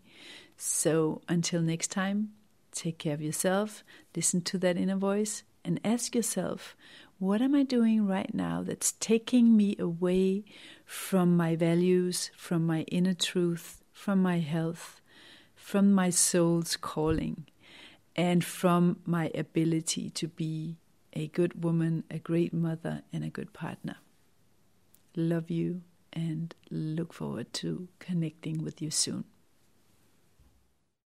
So 0.56 1.22
until 1.28 1.62
next 1.62 1.92
time, 1.92 2.30
take 2.72 2.98
care 3.00 3.14
of 3.14 3.22
yourself, 3.22 3.84
listen 4.16 4.42
to 4.42 4.58
that 4.60 4.78
inner 4.78 4.96
voice 4.96 5.44
and 5.66 5.80
ask 5.84 6.16
yourself, 6.16 6.76
what 7.20 7.42
am 7.42 7.54
I 7.56 7.64
doing 7.64 8.08
right 8.08 8.34
now 8.34 8.64
that's 8.64 8.94
taking 8.94 9.58
me 9.58 9.76
away 9.80 10.46
from 10.86 11.36
my 11.36 11.56
values, 11.56 12.32
from 12.36 12.66
my 12.66 12.82
inner 12.84 13.14
truth, 13.14 13.84
from 13.92 14.22
my 14.22 14.40
health, 14.40 15.02
from 15.56 15.92
my 15.92 16.10
soul's 16.10 16.78
calling, 16.78 17.46
and 18.16 18.44
from 18.44 19.00
my 19.06 19.32
ability 19.36 20.10
to 20.12 20.28
be 20.28 20.78
a 21.14 21.28
good 21.28 21.64
woman, 21.64 22.04
a 22.10 22.20
great 22.20 22.54
mother, 22.54 23.04
and 23.12 23.24
a 23.24 23.30
good 23.30 23.54
partner. 23.54 23.98
Love 25.16 25.50
you 25.50 25.82
and 26.14 26.54
look 26.70 27.14
forward 27.14 27.52
to 27.54 27.88
connecting 28.00 28.64
with 28.64 28.82
you 28.82 28.92
soon. 28.92 29.26